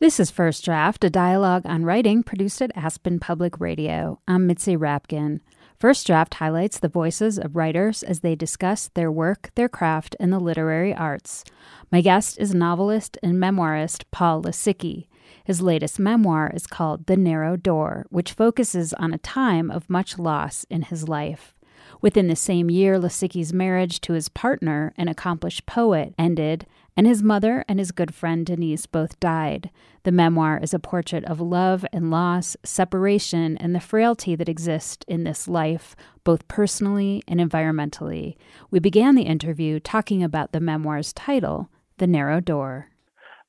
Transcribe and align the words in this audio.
This 0.00 0.18
is 0.18 0.30
First 0.30 0.64
Draft, 0.64 1.04
a 1.04 1.10
dialogue 1.10 1.66
on 1.66 1.84
writing 1.84 2.22
produced 2.22 2.62
at 2.62 2.74
Aspen 2.74 3.20
Public 3.20 3.60
Radio. 3.60 4.18
I'm 4.26 4.46
Mitzi 4.46 4.74
Rapkin. 4.74 5.40
First 5.78 6.06
Draft 6.06 6.32
highlights 6.32 6.78
the 6.78 6.88
voices 6.88 7.38
of 7.38 7.54
writers 7.54 8.02
as 8.02 8.20
they 8.20 8.34
discuss 8.34 8.88
their 8.94 9.12
work, 9.12 9.50
their 9.56 9.68
craft, 9.68 10.16
and 10.18 10.32
the 10.32 10.38
literary 10.38 10.94
arts. 10.94 11.44
My 11.92 12.00
guest 12.00 12.40
is 12.40 12.54
novelist 12.54 13.18
and 13.22 13.34
memoirist 13.34 14.04
Paul 14.10 14.42
Lisicky. 14.42 15.06
His 15.44 15.60
latest 15.60 15.98
memoir 15.98 16.50
is 16.54 16.66
called 16.66 17.04
The 17.04 17.18
Narrow 17.18 17.58
Door, 17.58 18.06
which 18.08 18.32
focuses 18.32 18.94
on 18.94 19.12
a 19.12 19.18
time 19.18 19.70
of 19.70 19.90
much 19.90 20.18
loss 20.18 20.64
in 20.70 20.80
his 20.80 21.10
life. 21.10 21.54
Within 22.00 22.28
the 22.28 22.36
same 22.36 22.70
year, 22.70 22.98
Lisicky's 22.98 23.52
marriage 23.52 24.00
to 24.00 24.14
his 24.14 24.30
partner, 24.30 24.94
an 24.96 25.08
accomplished 25.08 25.66
poet, 25.66 26.14
ended, 26.18 26.66
and 26.96 27.06
his 27.06 27.22
mother 27.22 27.64
and 27.68 27.78
his 27.78 27.92
good 27.92 28.14
friend 28.14 28.46
Denise 28.46 28.86
both 28.86 29.18
died. 29.20 29.70
The 30.02 30.12
memoir 30.12 30.58
is 30.62 30.74
a 30.74 30.78
portrait 30.78 31.24
of 31.24 31.40
love 31.40 31.84
and 31.92 32.10
loss, 32.10 32.56
separation, 32.64 33.56
and 33.58 33.74
the 33.74 33.80
frailty 33.80 34.34
that 34.36 34.48
exists 34.48 35.04
in 35.06 35.24
this 35.24 35.48
life, 35.48 35.94
both 36.24 36.48
personally 36.48 37.22
and 37.28 37.40
environmentally. 37.40 38.36
We 38.70 38.78
began 38.78 39.14
the 39.14 39.22
interview 39.22 39.80
talking 39.80 40.22
about 40.22 40.52
the 40.52 40.60
memoir's 40.60 41.12
title, 41.12 41.68
The 41.98 42.06
Narrow 42.06 42.40
Door. 42.40 42.88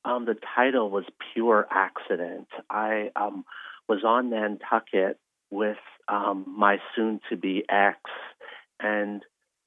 Um, 0.04 0.24
the 0.24 0.36
title 0.54 0.90
was 0.90 1.04
pure 1.32 1.66
accident. 1.70 2.48
I 2.68 3.10
um, 3.16 3.44
was 3.88 4.02
on 4.04 4.30
Nantucket 4.30 5.18
with 5.50 5.78
um, 6.08 6.44
my 6.46 6.78
soon 6.96 7.20
to 7.30 7.36
be 7.36 7.64
ex 7.68 7.98
and 8.80 9.22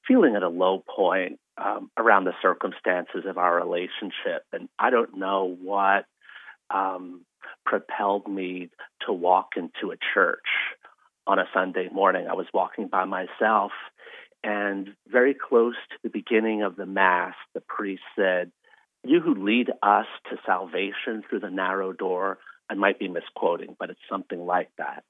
feeling 0.07 0.35
at 0.35 0.43
a 0.43 0.49
low 0.49 0.83
point 0.93 1.39
um, 1.57 1.89
around 1.97 2.25
the 2.25 2.33
circumstances 2.41 3.23
of 3.27 3.37
our 3.37 3.55
relationship. 3.55 4.43
And 4.51 4.69
I 4.77 4.89
don't 4.89 5.17
know 5.17 5.55
what 5.61 6.05
um, 6.73 7.21
propelled 7.65 8.27
me 8.27 8.69
to 9.05 9.13
walk 9.13 9.51
into 9.55 9.91
a 9.91 9.97
church 10.13 10.47
on 11.27 11.39
a 11.39 11.45
Sunday 11.53 11.89
morning. 11.91 12.27
I 12.29 12.33
was 12.33 12.47
walking 12.53 12.87
by 12.87 13.05
myself, 13.05 13.71
and 14.43 14.89
very 15.07 15.33
close 15.33 15.75
to 15.89 15.97
the 16.03 16.09
beginning 16.09 16.61
of 16.61 16.75
the 16.75 16.85
Mass, 16.85 17.33
the 17.53 17.61
priest 17.61 18.03
said, 18.15 18.51
You 19.03 19.19
who 19.21 19.43
lead 19.43 19.71
us 19.81 20.05
to 20.29 20.37
salvation 20.45 21.23
through 21.27 21.39
the 21.39 21.49
narrow 21.49 21.93
door. 21.93 22.37
I 22.69 22.75
might 22.75 22.99
be 22.99 23.07
misquoting, 23.07 23.75
but 23.79 23.89
it's 23.89 23.99
something 24.09 24.39
like 24.39 24.69
that. 24.77 25.03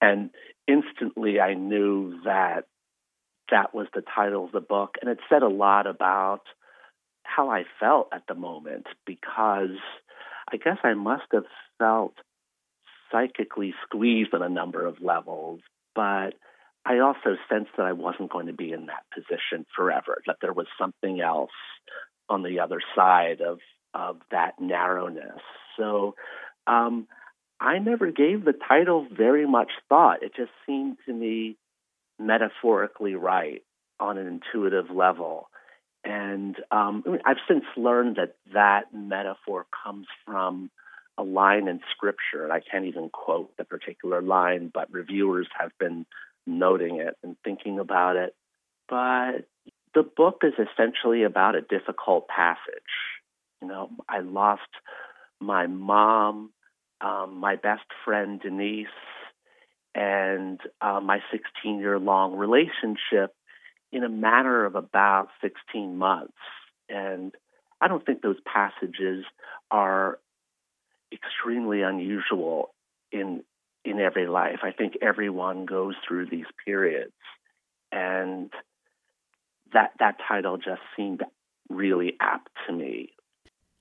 And 0.00 0.30
instantly 0.66 1.40
I 1.40 1.54
knew 1.54 2.20
that 2.24 2.64
that 3.52 3.74
was 3.74 3.86
the 3.94 4.02
title 4.02 4.44
of 4.44 4.52
the 4.52 4.60
book. 4.60 4.96
And 5.00 5.10
it 5.10 5.18
said 5.28 5.42
a 5.42 5.48
lot 5.48 5.86
about 5.86 6.40
how 7.22 7.50
I 7.50 7.64
felt 7.78 8.08
at 8.12 8.24
the 8.26 8.34
moment 8.34 8.86
because 9.06 9.78
I 10.52 10.56
guess 10.56 10.78
I 10.82 10.94
must 10.94 11.24
have 11.32 11.44
felt 11.78 12.14
psychically 13.10 13.74
squeezed 13.84 14.34
on 14.34 14.42
a 14.42 14.48
number 14.48 14.84
of 14.84 15.00
levels, 15.00 15.60
but 15.94 16.30
I 16.84 16.98
also 16.98 17.36
sensed 17.48 17.70
that 17.76 17.86
I 17.86 17.92
wasn't 17.92 18.32
going 18.32 18.46
to 18.46 18.52
be 18.52 18.72
in 18.72 18.86
that 18.86 19.04
position 19.14 19.66
forever, 19.76 20.20
that 20.26 20.36
there 20.40 20.52
was 20.52 20.66
something 20.80 21.20
else 21.20 21.50
on 22.28 22.42
the 22.42 22.60
other 22.60 22.80
side 22.96 23.40
of, 23.40 23.58
of 23.94 24.16
that 24.30 24.54
narrowness. 24.60 25.40
So 25.78 26.14
um, 26.66 27.06
I 27.60 27.78
never 27.78 28.10
gave 28.10 28.44
the 28.44 28.54
title 28.68 29.06
very 29.10 29.46
much 29.46 29.70
thought. 29.88 30.22
It 30.22 30.34
just 30.34 30.50
seemed 30.66 30.96
to 31.06 31.12
me 31.12 31.56
metaphorically 32.18 33.14
right 33.14 33.62
on 34.00 34.18
an 34.18 34.26
intuitive 34.26 34.90
level. 34.90 35.48
And 36.04 36.56
um, 36.70 37.04
I've 37.24 37.36
since 37.48 37.64
learned 37.76 38.16
that 38.16 38.34
that 38.52 38.92
metaphor 38.92 39.66
comes 39.84 40.06
from 40.26 40.70
a 41.18 41.22
line 41.22 41.68
in 41.68 41.80
scripture, 41.94 42.42
and 42.42 42.52
I 42.52 42.60
can't 42.60 42.86
even 42.86 43.10
quote 43.10 43.56
the 43.56 43.64
particular 43.64 44.22
line, 44.22 44.70
but 44.72 44.92
reviewers 44.92 45.46
have 45.58 45.70
been 45.78 46.06
noting 46.46 46.96
it 46.96 47.16
and 47.22 47.36
thinking 47.44 47.78
about 47.78 48.16
it. 48.16 48.34
But 48.88 49.46
the 49.94 50.02
book 50.02 50.42
is 50.42 50.54
essentially 50.54 51.22
about 51.22 51.54
a 51.54 51.60
difficult 51.60 52.26
passage. 52.28 52.82
You 53.60 53.68
know, 53.68 53.90
I 54.08 54.20
lost 54.20 54.62
my 55.40 55.66
mom, 55.66 56.50
um, 57.00 57.36
my 57.38 57.56
best 57.56 57.84
friend 58.04 58.40
Denise, 58.40 58.86
and 59.94 60.60
uh, 60.80 61.00
my 61.00 61.18
16 61.30 61.78
year 61.78 61.98
long 61.98 62.36
relationship 62.36 63.34
in 63.92 64.04
a 64.04 64.08
matter 64.08 64.64
of 64.64 64.74
about 64.74 65.28
16 65.42 65.96
months. 65.96 66.32
And 66.88 67.34
I 67.80 67.88
don't 67.88 68.04
think 68.04 68.22
those 68.22 68.40
passages 68.46 69.24
are 69.70 70.18
extremely 71.12 71.82
unusual 71.82 72.74
in 73.10 73.42
in 73.84 73.98
every 73.98 74.26
life. 74.28 74.60
I 74.62 74.70
think 74.70 74.94
everyone 75.02 75.66
goes 75.66 75.94
through 76.06 76.26
these 76.30 76.46
periods, 76.64 77.12
and 77.90 78.50
that 79.72 79.92
that 79.98 80.16
title 80.26 80.56
just 80.56 80.80
seemed 80.96 81.22
really 81.68 82.16
apt 82.20 82.48
to 82.66 82.72
me. 82.72 83.12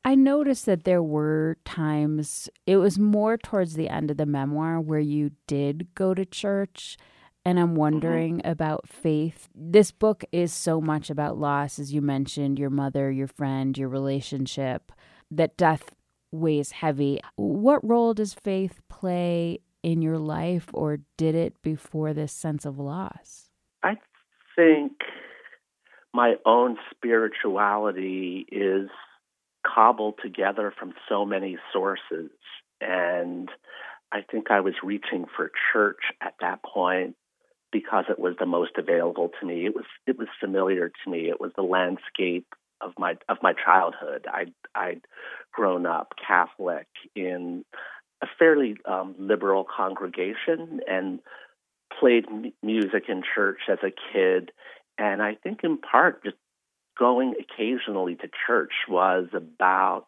I 0.04 0.16
noticed 0.16 0.66
that 0.66 0.84
there 0.84 1.04
were 1.04 1.58
times, 1.64 2.50
it 2.66 2.78
was 2.78 2.98
more 2.98 3.38
towards 3.38 3.76
the 3.76 3.90
end 3.90 4.10
of 4.10 4.18
the 4.18 4.26
memoir 4.26 4.80
where 4.80 5.00
you 5.00 5.32
did 5.48 5.94
go 5.94 6.14
to 6.14 6.26
church. 6.26 6.98
And 7.44 7.60
I'm 7.60 7.70
mm-hmm. 7.70 7.76
wondering 7.76 8.38
mm-hmm. 8.38 8.50
about 8.50 8.88
faith. 8.88 9.50
This 9.56 9.92
book 9.92 10.24
is 10.32 10.54
so 10.54 10.82
much 10.82 11.10
about 11.10 11.38
loss, 11.38 11.80
as 11.80 11.94
you 11.94 12.02
mentioned 12.02 12.60
your 12.60 12.70
mother, 12.70 13.12
your 13.12 13.28
friend, 13.28 13.78
your 13.78 13.90
relationship, 13.90 14.92
that 15.30 15.58
death 15.58 15.96
weighs 16.32 16.72
heavy. 16.72 17.20
What 17.36 17.88
role 17.88 18.14
does 18.14 18.34
faith 18.34 18.80
play 18.90 19.60
in 19.84 20.02
your 20.04 20.20
life, 20.20 20.70
or 20.74 21.00
did 21.18 21.34
it 21.34 21.60
before 21.64 22.14
this 22.14 22.32
sense 22.32 22.66
of 22.66 22.78
loss? 22.78 23.50
I 23.82 23.96
think 24.56 24.92
my 26.14 26.36
own 26.46 26.78
spirituality 26.92 28.46
is 28.52 28.90
cobbled 29.66 30.16
together 30.22 30.74
from 30.78 30.94
so 31.08 31.26
many 31.26 31.58
sources. 31.74 32.32
And 32.80 33.50
I 34.12 34.22
think 34.22 34.52
I 34.52 34.60
was 34.60 34.74
reaching 34.84 35.26
for 35.36 35.52
church 35.74 36.02
at 36.22 36.36
that 36.42 36.64
point 36.64 37.16
because 37.72 38.06
it 38.10 38.20
was 38.20 38.36
the 38.40 38.46
most 38.46 38.72
available 38.78 39.32
to 39.40 39.46
me. 39.46 39.66
It 39.66 39.76
was 39.76 39.86
it 40.06 40.18
was 40.18 40.28
familiar 40.40 40.90
to 40.90 41.12
me. 41.12 41.30
It 41.30 41.40
was 41.40 41.52
the 41.56 41.64
landscape 41.64 42.48
of 42.82 42.92
my 42.98 43.18
of 43.30 43.38
my 43.42 43.54
childhood. 43.54 44.26
I'd 44.32 44.54
I'd 44.76 45.02
grown 45.54 45.86
up 45.86 46.14
Catholic 46.28 46.88
in 47.16 47.64
a 48.22 48.28
fairly 48.38 48.78
um, 48.86 49.16
liberal 49.18 49.66
congregation 49.66 50.82
and 50.88 51.20
played 52.00 52.26
m- 52.30 52.54
music 52.62 53.04
in 53.08 53.24
church 53.36 53.62
as 53.70 53.80
a 53.84 53.92
kid. 54.14 54.52
And 54.98 55.22
I 55.22 55.36
think 55.36 55.62
in 55.64 55.78
part 55.78 56.24
just 56.24 56.38
going 57.02 57.34
occasionally 57.40 58.14
to 58.14 58.30
church 58.46 58.74
was 58.88 59.28
about 59.34 60.06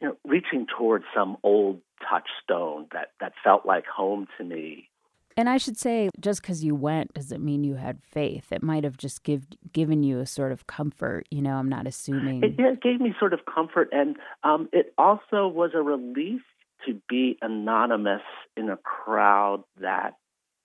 you 0.00 0.08
know 0.08 0.16
reaching 0.22 0.66
towards 0.66 1.06
some 1.16 1.38
old 1.42 1.80
touchstone 1.98 2.86
that 2.92 3.12
that 3.20 3.32
felt 3.42 3.64
like 3.64 3.86
home 3.86 4.26
to 4.36 4.44
me 4.44 4.90
and 5.38 5.48
I 5.48 5.56
should 5.56 5.78
say, 5.78 6.10
just 6.18 6.42
because 6.42 6.64
you 6.64 6.74
went 6.74 7.14
doesn't 7.14 7.44
mean 7.44 7.62
you 7.62 7.76
had 7.76 8.02
faith. 8.02 8.50
It 8.50 8.60
might 8.60 8.82
have 8.82 8.96
just 8.96 9.22
give, 9.22 9.46
given 9.72 10.02
you 10.02 10.18
a 10.18 10.26
sort 10.26 10.50
of 10.50 10.66
comfort. 10.66 11.28
You 11.30 11.42
know, 11.42 11.52
I'm 11.52 11.68
not 11.68 11.86
assuming. 11.86 12.42
It, 12.42 12.58
it 12.58 12.82
gave 12.82 13.00
me 13.00 13.14
sort 13.20 13.32
of 13.32 13.44
comfort, 13.44 13.88
and 13.92 14.16
um, 14.42 14.68
it 14.72 14.92
also 14.98 15.46
was 15.46 15.70
a 15.74 15.80
relief 15.80 16.40
to 16.86 17.00
be 17.08 17.38
anonymous 17.40 18.22
in 18.56 18.68
a 18.68 18.76
crowd 18.78 19.62
that, 19.80 20.16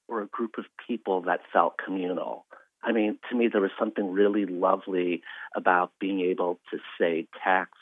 or 0.08 0.24
a 0.24 0.26
group 0.26 0.56
of 0.58 0.66
people 0.88 1.22
that 1.22 1.42
felt 1.54 1.76
communal. 1.78 2.48
I 2.84 2.92
mean, 2.92 3.18
to 3.30 3.36
me, 3.36 3.48
there 3.48 3.62
was 3.62 3.72
something 3.80 4.12
really 4.12 4.46
lovely 4.46 5.24
about 5.56 5.92
being 6.00 6.20
able 6.20 6.60
to 6.72 6.80
say 7.00 7.28
texts 7.44 7.78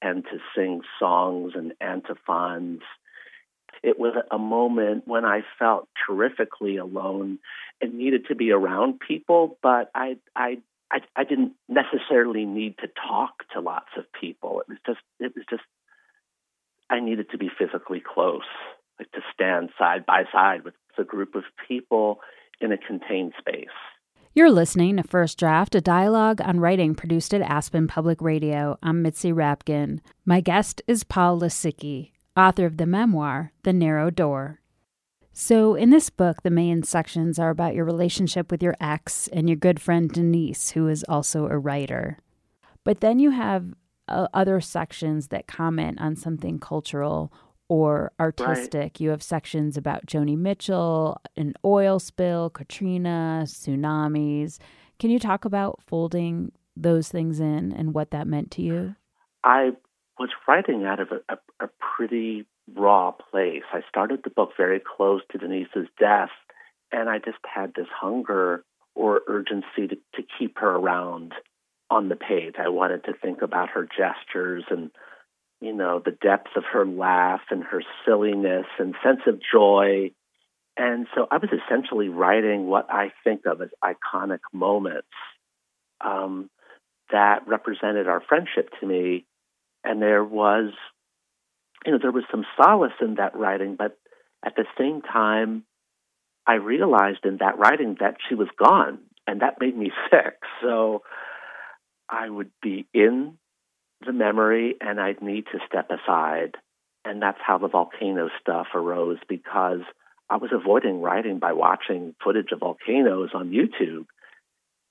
and 0.00 0.24
to 0.24 0.38
sing 0.54 0.82
songs 0.98 1.52
and 1.54 1.72
antiphons. 1.80 2.80
It 3.82 3.98
was 3.98 4.14
a 4.30 4.38
moment 4.38 5.06
when 5.06 5.24
I 5.24 5.42
felt 5.58 5.88
terrifically 6.06 6.76
alone 6.76 7.38
and 7.80 7.94
needed 7.94 8.26
to 8.28 8.34
be 8.34 8.50
around 8.50 9.00
people, 9.00 9.58
but 9.62 9.90
I, 9.94 10.16
I, 10.34 10.58
I, 10.90 10.98
I 11.16 11.24
didn't 11.24 11.52
necessarily 11.68 12.44
need 12.44 12.78
to 12.78 12.88
talk 12.88 13.44
to 13.54 13.60
lots 13.60 13.90
of 13.96 14.04
people. 14.20 14.60
It 14.60 14.68
was 14.68 14.78
just, 14.86 15.00
it 15.20 15.32
was 15.34 15.44
just, 15.48 15.62
I 16.90 17.00
needed 17.00 17.30
to 17.30 17.38
be 17.38 17.48
physically 17.48 18.00
close, 18.00 18.42
like 18.98 19.10
to 19.12 19.20
stand 19.32 19.70
side 19.78 20.04
by 20.04 20.24
side 20.32 20.64
with 20.64 20.74
a 20.98 21.04
group 21.04 21.34
of 21.34 21.44
people 21.68 22.20
in 22.60 22.72
a 22.72 22.78
contained 22.78 23.32
space. 23.38 23.68
You're 24.34 24.50
listening 24.50 24.96
to 24.96 25.02
First 25.02 25.38
Draft, 25.38 25.74
a 25.74 25.82
dialogue 25.82 26.40
on 26.40 26.58
writing 26.58 26.94
produced 26.94 27.34
at 27.34 27.42
Aspen 27.42 27.86
Public 27.86 28.22
Radio. 28.22 28.78
I'm 28.82 29.02
Mitzi 29.02 29.30
Rapkin. 29.30 30.00
My 30.24 30.40
guest 30.40 30.80
is 30.86 31.04
Paul 31.04 31.38
Lisicky, 31.38 32.12
author 32.34 32.64
of 32.64 32.78
the 32.78 32.86
memoir, 32.86 33.52
The 33.62 33.74
Narrow 33.74 34.08
Door. 34.08 34.60
So, 35.34 35.74
in 35.74 35.90
this 35.90 36.08
book, 36.08 36.42
the 36.42 36.50
main 36.50 36.82
sections 36.82 37.38
are 37.38 37.50
about 37.50 37.74
your 37.74 37.84
relationship 37.84 38.50
with 38.50 38.62
your 38.62 38.74
ex 38.80 39.28
and 39.28 39.50
your 39.50 39.56
good 39.56 39.82
friend 39.82 40.08
Denise, 40.08 40.70
who 40.70 40.88
is 40.88 41.04
also 41.10 41.46
a 41.46 41.58
writer. 41.58 42.18
But 42.84 43.00
then 43.00 43.18
you 43.18 43.32
have 43.32 43.74
uh, 44.08 44.28
other 44.32 44.62
sections 44.62 45.28
that 45.28 45.46
comment 45.46 46.00
on 46.00 46.16
something 46.16 46.58
cultural 46.58 47.30
or 47.68 48.12
artistic. 48.20 48.80
Right. 48.80 49.00
You 49.00 49.10
have 49.10 49.22
sections 49.22 49.76
about 49.76 50.06
Joni 50.06 50.36
Mitchell, 50.36 51.20
an 51.36 51.54
oil 51.64 51.98
spill, 51.98 52.50
Katrina, 52.50 53.44
tsunamis. 53.46 54.58
Can 54.98 55.10
you 55.10 55.18
talk 55.18 55.44
about 55.44 55.80
folding 55.86 56.52
those 56.76 57.08
things 57.08 57.40
in 57.40 57.72
and 57.72 57.94
what 57.94 58.10
that 58.10 58.26
meant 58.26 58.50
to 58.52 58.62
you? 58.62 58.94
I 59.44 59.70
was 60.18 60.30
writing 60.46 60.84
out 60.84 61.00
of 61.00 61.08
a, 61.12 61.34
a, 61.34 61.64
a 61.64 61.68
pretty 61.96 62.46
raw 62.74 63.10
place. 63.10 63.62
I 63.72 63.80
started 63.88 64.20
the 64.22 64.30
book 64.30 64.50
very 64.56 64.80
close 64.80 65.22
to 65.30 65.38
Denise's 65.38 65.88
death, 65.98 66.30
and 66.92 67.08
I 67.08 67.18
just 67.18 67.38
had 67.42 67.72
this 67.74 67.88
hunger 67.90 68.64
or 68.94 69.22
urgency 69.26 69.88
to, 69.88 69.96
to 70.14 70.22
keep 70.38 70.58
her 70.58 70.70
around 70.70 71.32
on 71.90 72.08
the 72.08 72.16
page. 72.16 72.54
I 72.58 72.68
wanted 72.68 73.04
to 73.04 73.12
think 73.14 73.42
about 73.42 73.70
her 73.70 73.86
gestures 73.86 74.64
and, 74.70 74.90
you 75.62 75.72
know, 75.72 76.02
the 76.04 76.10
depth 76.10 76.48
of 76.56 76.64
her 76.72 76.84
laugh 76.84 77.42
and 77.50 77.62
her 77.62 77.82
silliness 78.04 78.66
and 78.80 78.96
sense 79.02 79.20
of 79.28 79.40
joy. 79.52 80.10
And 80.76 81.06
so 81.14 81.28
I 81.30 81.36
was 81.36 81.50
essentially 81.52 82.08
writing 82.08 82.66
what 82.66 82.88
I 82.90 83.12
think 83.22 83.42
of 83.46 83.62
as 83.62 83.68
iconic 83.82 84.40
moments 84.52 85.06
um, 86.00 86.50
that 87.12 87.46
represented 87.46 88.08
our 88.08 88.20
friendship 88.20 88.70
to 88.80 88.86
me. 88.86 89.24
And 89.84 90.02
there 90.02 90.24
was, 90.24 90.72
you 91.86 91.92
know, 91.92 91.98
there 92.02 92.10
was 92.10 92.24
some 92.30 92.44
solace 92.60 92.92
in 93.00 93.14
that 93.14 93.36
writing, 93.36 93.76
but 93.76 93.96
at 94.44 94.56
the 94.56 94.64
same 94.76 95.00
time, 95.00 95.64
I 96.44 96.54
realized 96.54 97.24
in 97.24 97.36
that 97.36 97.58
writing 97.58 97.98
that 98.00 98.16
she 98.28 98.34
was 98.34 98.48
gone, 98.58 98.98
and 99.28 99.42
that 99.42 99.60
made 99.60 99.76
me 99.76 99.92
sick. 100.10 100.34
So 100.60 101.02
I 102.08 102.28
would 102.28 102.50
be 102.60 102.88
in 102.92 103.38
the 104.04 104.12
memory 104.12 104.76
and 104.80 105.00
I'd 105.00 105.22
need 105.22 105.44
to 105.52 105.58
step 105.66 105.90
aside. 105.90 106.56
And 107.04 107.20
that's 107.20 107.38
how 107.44 107.58
the 107.58 107.68
volcano 107.68 108.28
stuff 108.40 108.68
arose 108.74 109.18
because 109.28 109.80
I 110.30 110.36
was 110.36 110.50
avoiding 110.52 111.00
writing 111.00 111.38
by 111.38 111.52
watching 111.52 112.14
footage 112.22 112.52
of 112.52 112.60
volcanoes 112.60 113.30
on 113.34 113.50
YouTube. 113.50 114.06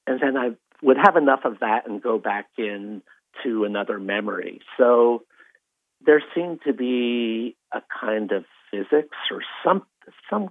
And 0.05 0.19
then 0.21 0.37
I 0.37 0.51
would 0.81 0.97
have 0.97 1.15
enough 1.15 1.41
of 1.45 1.59
that 1.59 1.87
and 1.87 2.01
go 2.01 2.17
back 2.17 2.47
in 2.57 3.01
to 3.43 3.63
another 3.63 3.99
memory. 3.99 4.59
So 4.77 5.23
there 6.05 6.21
seemed 6.35 6.59
to 6.65 6.73
be 6.73 7.55
a 7.73 7.81
kind 8.01 8.31
of 8.31 8.45
physics 8.69 9.17
or 9.31 9.41
some 9.63 9.83
some 10.29 10.49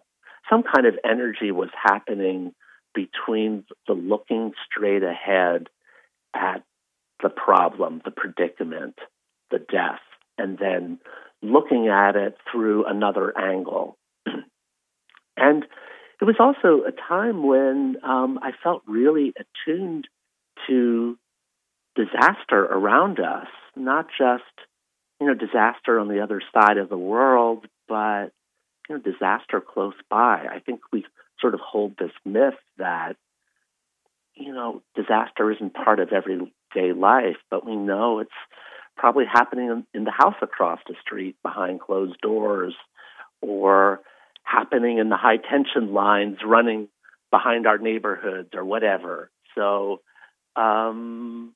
some 0.49 0.63
kind 0.63 0.87
of 0.87 0.95
energy 1.05 1.51
was 1.51 1.71
happening 1.81 2.55
between 2.95 3.65
the 3.87 3.95
looking 3.95 4.53
straight 4.67 5.03
ahead 5.03 5.69
at 6.35 6.63
the 7.23 7.31
problem, 7.31 8.01
the 8.05 8.11
predicament, 8.11 8.97
the 9.51 9.59
death, 9.59 10.01
and 10.39 10.59
then 10.59 10.99
looking 11.43 11.89
at 11.89 12.17
it 12.17 12.37
through 12.51 12.85
another 12.87 13.37
angle. 13.39 13.97
and 15.37 15.65
it 16.21 16.25
was 16.25 16.37
also 16.39 16.85
a 16.85 16.93
time 16.93 17.47
when 17.47 17.97
um, 18.05 18.39
I 18.43 18.53
felt 18.63 18.83
really 18.87 19.33
attuned 19.37 20.07
to 20.69 21.19
disaster 21.97 22.65
around 22.65 23.21
us, 23.21 23.49
not 23.77 24.07
just 24.19 24.45
you 25.21 25.27
know 25.27 25.35
disaster 25.35 25.99
on 25.99 26.09
the 26.09 26.21
other 26.21 26.43
side 26.53 26.79
of 26.79 26.89
the 26.89 26.99
world, 26.99 27.67
but 27.89 28.33
you 28.89 28.97
know 28.97 28.99
disaster 28.99 29.61
close 29.61 29.95
by. 30.09 30.47
I 30.51 30.61
think 30.65 30.81
we 30.93 31.05
sort 31.41 31.55
of 31.55 31.61
hold 31.61 31.97
this 31.99 32.13
myth 32.25 32.55
that 32.77 33.17
you 34.41 34.53
know, 34.53 34.83
disaster 34.97 35.53
isn't 35.53 35.75
part 35.75 36.01
of 36.01 36.13
everyday 36.75 36.99
life, 36.99 37.37
but 37.51 37.67
we 37.67 37.77
know 37.77 38.19
it's 38.21 38.31
probably 38.97 39.25
happening 39.31 39.85
in, 39.95 40.05
the 40.05 40.11
house 40.11 40.35
across 40.43 40.79
the 40.87 40.95
street 41.01 41.37
behind 41.43 41.81
closed 41.81 42.21
doors 42.21 42.75
or 43.41 44.01
happening 44.43 44.99
in 44.99 45.09
the 45.09 45.17
high 45.17 45.39
tension 45.39 45.93
lines 45.95 46.39
running 46.45 46.89
behind 47.31 47.67
our 47.67 47.79
neighborhoods 47.79 48.51
or 48.55 48.65
whatever. 48.65 49.31
So 49.55 50.01
um, 50.57 51.55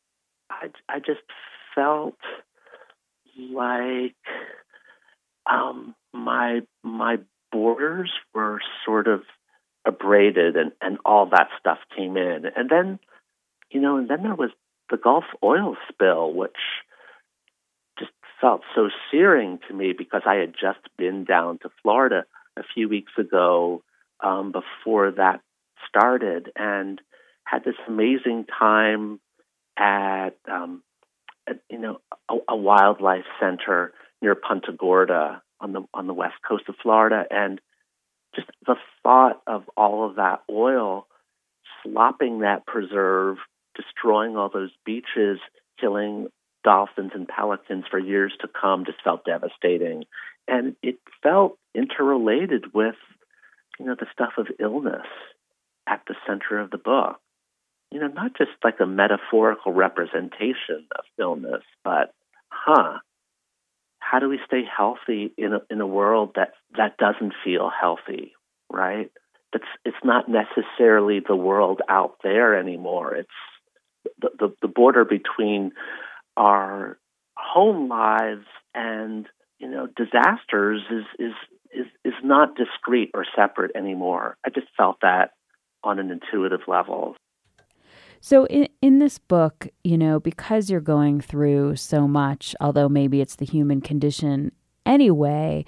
I, 0.51 0.69
I 0.89 0.99
just 1.01 1.21
felt 1.75 2.17
like 3.53 4.15
um, 5.51 5.95
my 6.13 6.61
my 6.83 7.17
borders 7.53 8.11
were 8.33 8.61
sort 8.87 9.09
of 9.09 9.23
abraded 9.85 10.57
and, 10.57 10.73
and 10.81 10.99
all 11.05 11.27
that 11.27 11.49
stuff 11.59 11.79
came 11.95 12.17
in. 12.17 12.45
And 12.57 12.71
then, 12.71 12.99
you 13.71 13.81
know, 13.81 13.99
and 13.99 14.09
then 14.09 14.23
there 14.23 14.35
was 14.35 14.51
the 14.91 14.97
Gulf 14.97 15.25
oil 15.43 15.77
spill, 15.91 16.33
which 16.33 16.57
just 17.99 18.13
felt 18.41 18.63
so 18.75 18.91
searing 19.11 19.59
to 19.69 19.75
me 19.75 19.93
because 19.97 20.23
I 20.27 20.37
had 20.37 20.53
just 20.53 20.81
been 20.97 21.25
down 21.25 21.59
to 21.59 21.71
Florida 21.83 22.25
a 22.57 22.63
few 22.75 22.89
weeks 22.89 23.13
ago 23.19 23.83
um, 24.23 24.53
before 24.53 25.11
that 25.13 25.41
started 25.89 26.51
and 26.57 27.01
had 27.45 27.65
this 27.65 27.75
amazing 27.89 28.47
time 28.59 29.21
at, 29.77 30.37
um, 30.51 30.83
at 31.49 31.61
you 31.71 31.79
know, 31.79 32.01
a, 32.31 32.37
a 32.51 32.57
wildlife 32.57 33.25
center 33.41 33.93
near 34.23 34.35
Punta 34.35 34.73
Gorda 34.73 35.43
on 35.61 35.73
the 35.73 35.83
on 35.93 36.07
the 36.07 36.15
west 36.15 36.37
coast 36.47 36.65
of 36.69 36.77
Florida. 36.83 37.25
And 37.31 37.61
just 38.35 38.49
the 38.67 38.77
thought 39.03 39.41
of 39.47 39.65
all 39.77 40.09
of 40.09 40.17
that 40.17 40.43
oil 40.51 41.07
slopping 41.83 42.41
that 42.41 42.67
preserve, 42.67 43.37
destroying 43.75 44.37
all 44.37 44.51
those 44.53 44.71
beaches, 44.85 45.39
killing 45.81 46.29
dolphins 46.63 47.13
and 47.15 47.29
pelicans 47.29 47.85
for 47.91 47.99
years 47.99 48.33
to 48.41 48.49
come 48.49 48.85
just 48.85 49.03
felt 49.03 49.25
devastating. 49.25 50.05
And 50.49 50.77
it 50.83 50.97
felt 51.23 51.59
interrelated 51.75 52.75
with, 52.75 52.97
you 53.79 53.87
know, 53.87 53.97
the 53.99 54.07
stuff 54.13 54.33
of 54.39 54.49
illness 54.59 55.07
at 55.87 56.03
the 56.09 56.15
center 56.27 56.59
of 56.59 56.71
the 56.71 56.79
book. 56.79 57.21
You 57.91 58.01
know, 58.01 58.09
not 58.09 58.37
just 58.37 58.51
like 58.65 58.81
a 58.81 58.87
metaphorical 58.87 59.73
representation 59.73 60.87
of 60.99 61.05
illness, 61.19 61.63
but, 61.85 62.13
huh, 62.49 62.99
how 64.01 64.19
do 64.19 64.29
we 64.29 64.39
stay 64.47 64.63
healthy 64.65 65.33
in 65.37 65.55
a, 65.55 65.61
in 65.71 65.81
a 65.81 65.87
world 65.87 66.33
that 66.37 66.53
that 66.77 66.97
doesn't 66.99 67.35
feel 67.45 67.71
healthy, 67.71 68.33
right? 68.71 69.11
It's 69.53 69.65
it's 69.85 69.97
not 70.05 70.27
necessarily 70.29 71.21
the 71.21 71.37
world 71.37 71.81
out 71.89 72.17
there 72.23 72.59
anymore. 72.59 73.15
It's 73.15 73.29
the, 74.21 74.31
the, 74.39 74.55
the 74.63 74.69
border 74.69 75.05
between 75.05 75.73
our 76.37 76.99
home 77.37 77.89
lives 77.89 78.47
and 78.75 79.27
you 79.59 79.71
know 79.71 79.87
disasters 79.97 80.83
is 80.91 81.05
is 81.19 81.33
is 81.73 81.87
is 82.05 82.15
not 82.23 82.57
discrete 82.57 83.11
or 83.15 83.25
separate 83.37 83.73
anymore. 83.77 84.37
I 84.45 84.51
just 84.51 84.69
felt 84.77 84.99
that 85.03 85.33
on 85.83 85.99
an 85.99 86.11
intuitive 86.11 86.67
level. 86.67 87.17
So 88.21 88.47
in 88.47 88.69
in 88.81 89.01
this 89.01 89.19
book, 89.19 89.69
you 89.83 89.99
know, 89.99 90.19
because 90.19 90.71
you're 90.71 90.81
going 90.81 91.21
through 91.21 91.77
so 91.77 92.09
much, 92.09 92.55
although 92.61 92.89
maybe 92.89 93.21
it's 93.21 93.37
the 93.37 93.45
human 93.45 93.81
condition 93.81 94.53
anyway, 94.87 95.65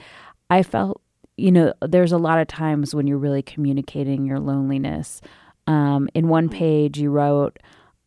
I 0.50 0.62
felt, 0.62 1.00
you 1.36 1.50
know, 1.50 1.74
there's 1.80 2.12
a 2.12 2.18
lot 2.18 2.38
of 2.38 2.46
times 2.46 2.94
when 2.94 3.06
you're 3.06 3.18
really 3.18 3.42
communicating 3.42 4.24
your 4.24 4.38
loneliness. 4.38 5.20
Um, 5.66 6.08
in 6.14 6.28
one 6.28 6.48
page, 6.48 6.98
you 6.98 7.10
wrote, 7.10 7.58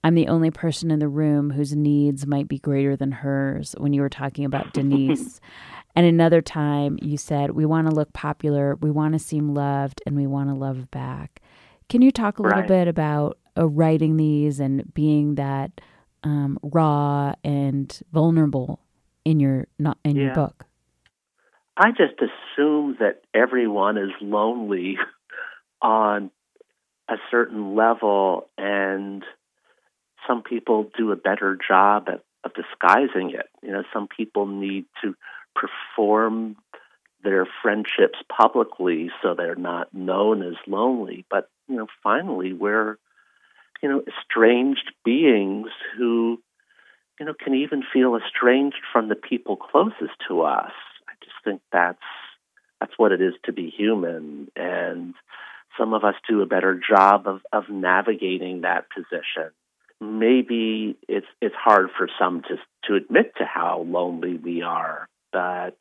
I'm 0.04 0.16
the 0.16 0.28
only 0.28 0.52
person 0.52 0.92
in 0.92 1.00
the 1.00 1.08
room 1.08 1.52
whose 1.52 1.76
needs 1.76 2.26
might 2.26 2.48
be 2.48 2.58
greater 2.58 2.96
than 2.96 3.12
hers 3.12 3.76
when 3.78 3.94
you 3.94 4.02
were 4.02 4.10
talking 4.10 4.46
about 4.46 4.74
Denise. 4.74 5.42
and 5.96 6.06
another 6.06 6.42
time, 6.42 6.98
you 7.02 7.18
said, 7.18 7.52
We 7.52 7.66
want 7.66 7.90
to 7.90 7.96
look 7.96 8.14
popular, 8.14 8.76
we 8.76 8.92
want 8.92 9.14
to 9.14 9.20
seem 9.20 9.54
loved, 9.54 10.02
and 10.06 10.16
we 10.16 10.28
want 10.28 10.50
to 10.50 10.56
love 10.56 10.90
back. 10.92 11.42
Can 11.90 12.02
you 12.02 12.12
talk 12.12 12.40
a 12.40 12.44
little 12.44 12.60
right. 12.60 12.68
bit 12.68 12.88
about 12.88 13.40
uh, 13.58 13.68
writing 13.68 14.18
these 14.18 14.60
and 14.60 14.94
being 14.94 15.36
that 15.36 15.82
um, 16.24 16.60
raw 16.62 17.34
and 17.44 18.00
vulnerable 18.14 18.80
in 19.26 19.40
your 19.40 19.68
not 19.78 19.98
in 20.06 20.16
yeah. 20.16 20.26
your 20.26 20.34
book? 20.36 20.66
I 21.76 21.92
just 21.92 22.16
assume 22.20 22.98
that 23.00 23.22
everyone 23.34 23.98
is 23.98 24.12
lonely 24.22 24.98
on 25.82 26.30
a 27.10 27.16
certain 27.32 27.76
level, 27.76 28.50
and 28.58 29.24
some 30.30 30.44
people 30.44 30.90
do 30.96 31.12
a 31.12 31.16
better 31.16 31.58
job 31.68 32.08
at, 32.08 32.22
of 32.44 32.52
disguising 32.54 33.32
it. 33.32 33.48
You 33.64 33.72
know, 33.72 33.84
some 33.92 34.08
people 34.08 34.46
need 34.46 34.86
to 35.04 35.16
perform 35.56 36.56
their 37.24 37.48
friendships 37.62 38.20
publicly 38.30 39.10
so 39.22 39.34
they're 39.34 39.56
not 39.56 39.94
known 39.94 40.42
as 40.42 40.56
lonely. 40.68 41.26
But 41.30 41.50
you 41.68 41.76
know, 41.76 41.88
finally, 42.04 42.54
we're 42.54 42.98
you 43.82 43.90
know, 43.90 44.02
estranged 44.08 44.92
beings 45.06 45.70
who, 45.98 46.42
you 47.20 47.26
know, 47.26 47.34
can 47.34 47.56
even 47.56 47.84
feel 47.94 48.16
estranged 48.18 48.82
from 48.92 49.10
the 49.10 49.16
people 49.16 49.56
closest 49.56 50.14
to 50.28 50.42
us. 50.42 50.72
I 51.08 51.14
just 51.24 51.36
think 51.44 51.62
that's 51.72 51.98
that's 52.80 52.94
what 52.98 53.12
it 53.12 53.22
is 53.22 53.34
to 53.46 53.52
be 53.52 53.70
human, 53.70 54.50
and 54.56 55.14
some 55.78 55.94
of 55.94 56.04
us 56.04 56.16
do 56.28 56.42
a 56.42 56.46
better 56.46 56.80
job 56.80 57.28
of 57.28 57.42
of 57.52 57.70
navigating 57.70 58.62
that 58.62 58.86
position 58.90 59.52
maybe 60.02 60.98
it's 61.08 61.28
it's 61.42 61.56
hard 61.56 61.90
for 61.98 62.08
some 62.20 62.42
to 62.44 62.56
to 62.86 62.96
admit 62.96 63.34
to 63.38 63.46
how 63.46 63.86
lonely 63.88 64.36
we 64.36 64.62
are, 64.62 65.08
but 65.32 65.78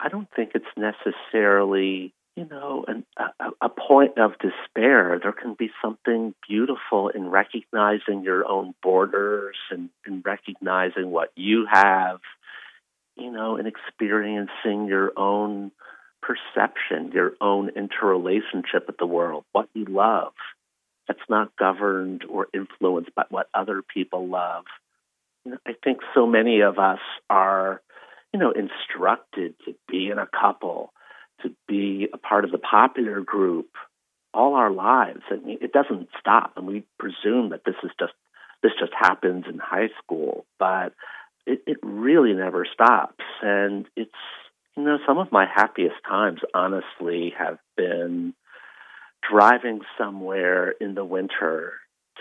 I 0.00 0.08
don't 0.08 0.28
think 0.34 0.52
it's 0.54 0.64
necessarily 0.76 2.12
you 2.36 2.46
know 2.48 2.84
an, 2.86 3.04
a, 3.16 3.50
a 3.62 3.68
point 3.68 4.18
of 4.18 4.32
despair. 4.38 5.18
There 5.20 5.32
can 5.32 5.54
be 5.54 5.70
something 5.82 6.34
beautiful 6.48 7.08
in 7.08 7.28
recognizing 7.28 8.22
your 8.22 8.46
own 8.46 8.74
borders 8.82 9.56
and, 9.70 9.90
and 10.06 10.24
recognizing 10.24 11.10
what 11.10 11.32
you 11.34 11.66
have, 11.70 12.20
you 13.16 13.32
know, 13.32 13.56
and 13.56 13.66
experiencing 13.66 14.86
your 14.86 15.12
own 15.16 15.72
perception, 16.22 17.12
your 17.12 17.32
own 17.40 17.70
interrelationship 17.70 18.86
with 18.86 18.98
the 18.98 19.06
world, 19.06 19.44
what 19.52 19.68
you 19.74 19.84
love 19.84 20.32
that's 21.08 21.18
not 21.28 21.56
governed 21.56 22.24
or 22.28 22.46
influenced 22.54 23.14
by 23.14 23.24
what 23.30 23.48
other 23.54 23.82
people 23.82 24.28
love. 24.28 24.64
I 25.66 25.72
think 25.82 26.00
so 26.14 26.26
many 26.26 26.60
of 26.60 26.78
us 26.78 27.00
are, 27.30 27.80
you 28.32 28.38
know, 28.38 28.52
instructed 28.52 29.54
to 29.64 29.74
be 29.88 30.10
in 30.10 30.18
a 30.18 30.26
couple, 30.26 30.92
to 31.42 31.50
be 31.66 32.08
a 32.12 32.18
part 32.18 32.44
of 32.44 32.52
the 32.52 32.58
popular 32.58 33.22
group 33.22 33.70
all 34.34 34.54
our 34.54 34.70
lives. 34.70 35.22
I 35.30 35.36
mean, 35.36 35.58
it 35.62 35.72
doesn't 35.72 36.08
stop, 36.20 36.52
and 36.56 36.66
we 36.66 36.84
presume 36.98 37.50
that 37.50 37.64
this 37.64 37.76
is 37.82 37.90
just 37.98 38.12
this 38.62 38.72
just 38.78 38.92
happens 38.92 39.44
in 39.48 39.58
high 39.58 39.88
school, 40.02 40.44
but 40.58 40.92
it, 41.46 41.62
it 41.66 41.78
really 41.82 42.34
never 42.34 42.66
stops. 42.70 43.24
And 43.40 43.86
it's 43.96 44.10
you 44.76 44.84
know, 44.84 44.98
some 45.06 45.18
of 45.18 45.32
my 45.32 45.46
happiest 45.46 45.96
times, 46.06 46.40
honestly, 46.54 47.32
have 47.36 47.58
been 47.76 48.34
driving 49.28 49.80
somewhere 49.96 50.70
in 50.70 50.94
the 50.94 51.04
winter 51.04 51.74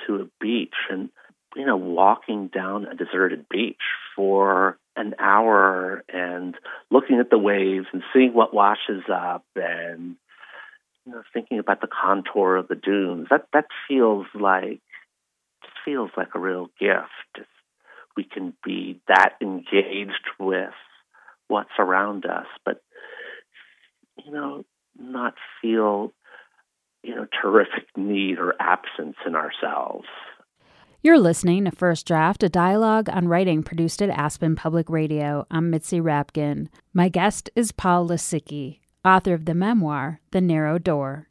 to 0.05 0.15
a 0.15 0.27
beach 0.39 0.75
and 0.89 1.09
you 1.55 1.65
know 1.65 1.77
walking 1.77 2.47
down 2.47 2.85
a 2.85 2.95
deserted 2.95 3.47
beach 3.49 3.81
for 4.15 4.77
an 4.95 5.13
hour 5.19 6.03
and 6.09 6.55
looking 6.89 7.19
at 7.19 7.29
the 7.29 7.37
waves 7.37 7.87
and 7.93 8.03
seeing 8.13 8.33
what 8.33 8.53
washes 8.53 9.03
up 9.11 9.45
and 9.55 10.15
you 11.05 11.11
know 11.11 11.23
thinking 11.33 11.59
about 11.59 11.81
the 11.81 11.87
contour 11.87 12.55
of 12.55 12.67
the 12.67 12.75
dunes. 12.75 13.27
That 13.29 13.47
that 13.53 13.65
feels 13.87 14.27
like 14.33 14.81
feels 15.85 16.11
like 16.17 16.35
a 16.35 16.39
real 16.39 16.67
gift 16.79 17.37
if 17.37 17.47
we 18.17 18.23
can 18.23 18.53
be 18.63 18.99
that 19.07 19.33
engaged 19.41 20.27
with 20.39 20.73
what's 21.47 21.69
around 21.79 22.25
us 22.25 22.47
but 22.65 22.81
you 24.25 24.31
know 24.33 24.65
not 24.99 25.35
feel 25.61 26.11
you 27.07 27.15
know, 27.15 27.25
terrific 27.41 27.85
need 27.95 28.37
or 28.37 28.53
absence 28.59 29.15
in 29.25 29.33
ourselves. 29.33 30.05
You're 31.01 31.19
listening 31.19 31.63
to 31.63 31.71
First 31.71 32.05
Draft, 32.05 32.43
a 32.43 32.49
dialogue 32.49 33.07
on 33.09 33.29
writing 33.29 33.63
produced 33.63 34.01
at 34.01 34.09
Aspen 34.09 34.57
Public 34.57 34.89
Radio. 34.89 35.47
I'm 35.49 35.69
Mitzi 35.69 36.01
Rapkin. 36.01 36.67
My 36.93 37.07
guest 37.07 37.49
is 37.55 37.71
Paul 37.71 38.09
Lisicky, 38.09 38.79
author 39.05 39.33
of 39.33 39.45
the 39.45 39.53
memoir, 39.53 40.19
The 40.31 40.41
Narrow 40.41 40.77
Door. 40.77 41.29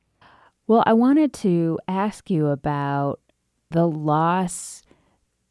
Well, 0.66 0.83
I 0.87 0.95
wanted 0.95 1.35
to 1.35 1.78
ask 1.87 2.30
you 2.30 2.47
about 2.47 3.21
the 3.71 3.87
loss 3.87 4.83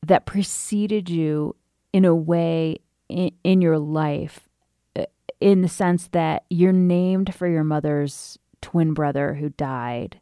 that 0.04 0.26
preceded 0.26 1.08
you 1.08 1.56
in 1.94 2.04
a 2.04 2.16
way 2.16 2.80
in, 3.10 3.32
in 3.44 3.62
your 3.62 3.78
life, 3.78 4.50
uh, 4.96 5.06
in 5.40 5.62
the 5.62 5.70
sense 5.70 6.08
that 6.10 6.46
you're 6.50 6.74
named 6.74 7.36
for 7.36 7.48
your 7.48 7.64
mother's 7.64 8.40
twin 8.62 8.94
brother 8.94 9.34
who 9.36 9.50
died. 9.50 10.20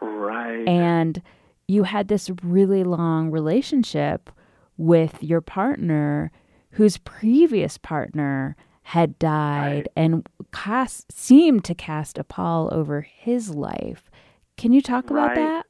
Right. 0.00 0.66
And 0.66 1.22
you 1.66 1.82
had 1.84 2.08
this 2.08 2.30
really 2.42 2.84
long 2.84 3.30
relationship 3.30 4.30
with 4.76 5.22
your 5.22 5.40
partner 5.40 6.30
whose 6.72 6.98
previous 6.98 7.78
partner 7.78 8.56
had 8.82 9.18
died 9.18 9.86
right. 9.86 9.88
and 9.96 10.26
cast, 10.52 11.12
seemed 11.12 11.64
to 11.64 11.74
cast 11.74 12.16
a 12.16 12.24
pall 12.24 12.68
over 12.72 13.02
his 13.02 13.54
life. 13.54 14.10
Can 14.56 14.72
you 14.72 14.80
talk 14.80 15.10
about 15.10 15.34
that? 15.34 15.66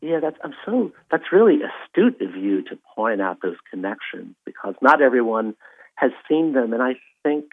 Yeah, 0.00 0.20
that's 0.20 0.36
I'm 0.42 0.54
so 0.64 0.92
that's 1.10 1.32
really 1.32 1.60
astute 1.62 2.20
of 2.20 2.36
you 2.36 2.62
to 2.64 2.78
point 2.94 3.20
out 3.20 3.38
those 3.42 3.56
connections 3.70 4.34
because 4.44 4.74
not 4.82 5.00
everyone 5.00 5.54
has 5.94 6.10
seen 6.28 6.52
them, 6.52 6.72
and 6.72 6.82
I 6.82 6.96
think 7.22 7.46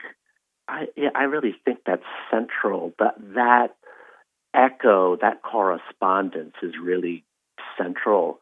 I 0.67 0.87
I 1.15 1.23
really 1.23 1.55
think 1.65 1.79
that's 1.85 2.03
central. 2.31 2.93
That 2.99 3.15
that 3.35 3.75
echo, 4.53 5.17
that 5.17 5.41
correspondence 5.41 6.55
is 6.61 6.73
really 6.81 7.23
central 7.77 8.39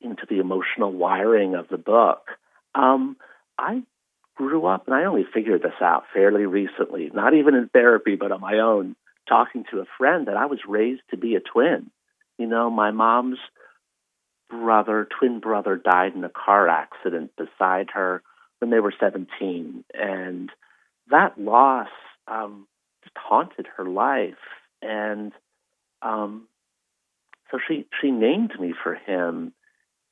into 0.00 0.26
the 0.28 0.38
emotional 0.38 0.92
wiring 0.92 1.54
of 1.54 1.68
the 1.68 1.78
book. 1.78 2.28
Um, 2.74 3.16
I 3.58 3.82
grew 4.36 4.66
up, 4.66 4.86
and 4.86 4.94
I 4.94 5.04
only 5.04 5.24
figured 5.32 5.62
this 5.62 5.80
out 5.80 6.04
fairly 6.12 6.44
recently, 6.44 7.10
not 7.14 7.34
even 7.34 7.54
in 7.54 7.68
therapy, 7.68 8.16
but 8.16 8.32
on 8.32 8.40
my 8.40 8.58
own, 8.58 8.96
talking 9.28 9.64
to 9.70 9.80
a 9.80 9.86
friend 9.98 10.26
that 10.26 10.36
I 10.36 10.46
was 10.46 10.58
raised 10.68 11.02
to 11.10 11.16
be 11.16 11.36
a 11.36 11.40
twin. 11.40 11.90
You 12.38 12.46
know, 12.46 12.70
my 12.70 12.90
mom's 12.90 13.38
brother, 14.50 15.08
twin 15.18 15.40
brother, 15.40 15.76
died 15.76 16.14
in 16.14 16.24
a 16.24 16.28
car 16.28 16.68
accident 16.68 17.32
beside 17.36 17.88
her 17.94 18.22
when 18.58 18.70
they 18.70 18.78
were 18.78 18.92
17. 18.98 19.84
And 19.94 20.50
that 21.10 21.38
loss 21.38 21.88
um, 22.28 22.66
just 23.04 23.16
haunted 23.16 23.66
her 23.76 23.84
life, 23.84 24.34
and 24.82 25.32
um, 26.02 26.48
so 27.50 27.58
she 27.66 27.86
she 28.00 28.10
named 28.10 28.52
me 28.58 28.74
for 28.82 28.94
him, 28.94 29.52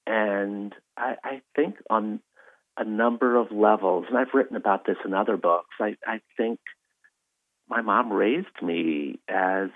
and 0.07 0.75
I, 0.97 1.17
I 1.23 1.43
think 1.57 1.77
on 1.91 2.21
a 2.77 2.85
number 2.85 3.37
of 3.37 3.53
levels, 3.53 4.07
and 4.09 4.19
I've 4.19 4.35
written 4.35 4.57
about 4.57 4.87
this 4.87 4.97
in 5.05 5.15
other 5.15 5.37
books. 5.37 5.75
I, 5.81 5.97
I 6.07 6.21
think 6.37 6.59
my 7.69 7.83
mom 7.83 8.13
raised 8.13 8.63
me 8.63 9.21
as 9.29 9.71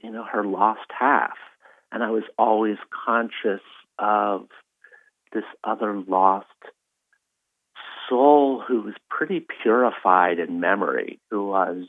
you 0.00 0.10
know 0.10 0.24
her 0.24 0.44
lost 0.44 0.90
half, 0.96 1.36
and 1.92 2.02
I 2.02 2.10
was 2.10 2.24
always 2.38 2.76
conscious 3.06 3.62
of 3.98 4.48
this 5.32 5.44
other 5.62 5.96
lost 5.96 6.46
soul 8.08 8.62
who 8.66 8.82
was 8.82 8.94
pretty 9.10 9.44
purified 9.62 10.38
in 10.38 10.60
memory, 10.60 11.20
who 11.30 11.48
was 11.48 11.86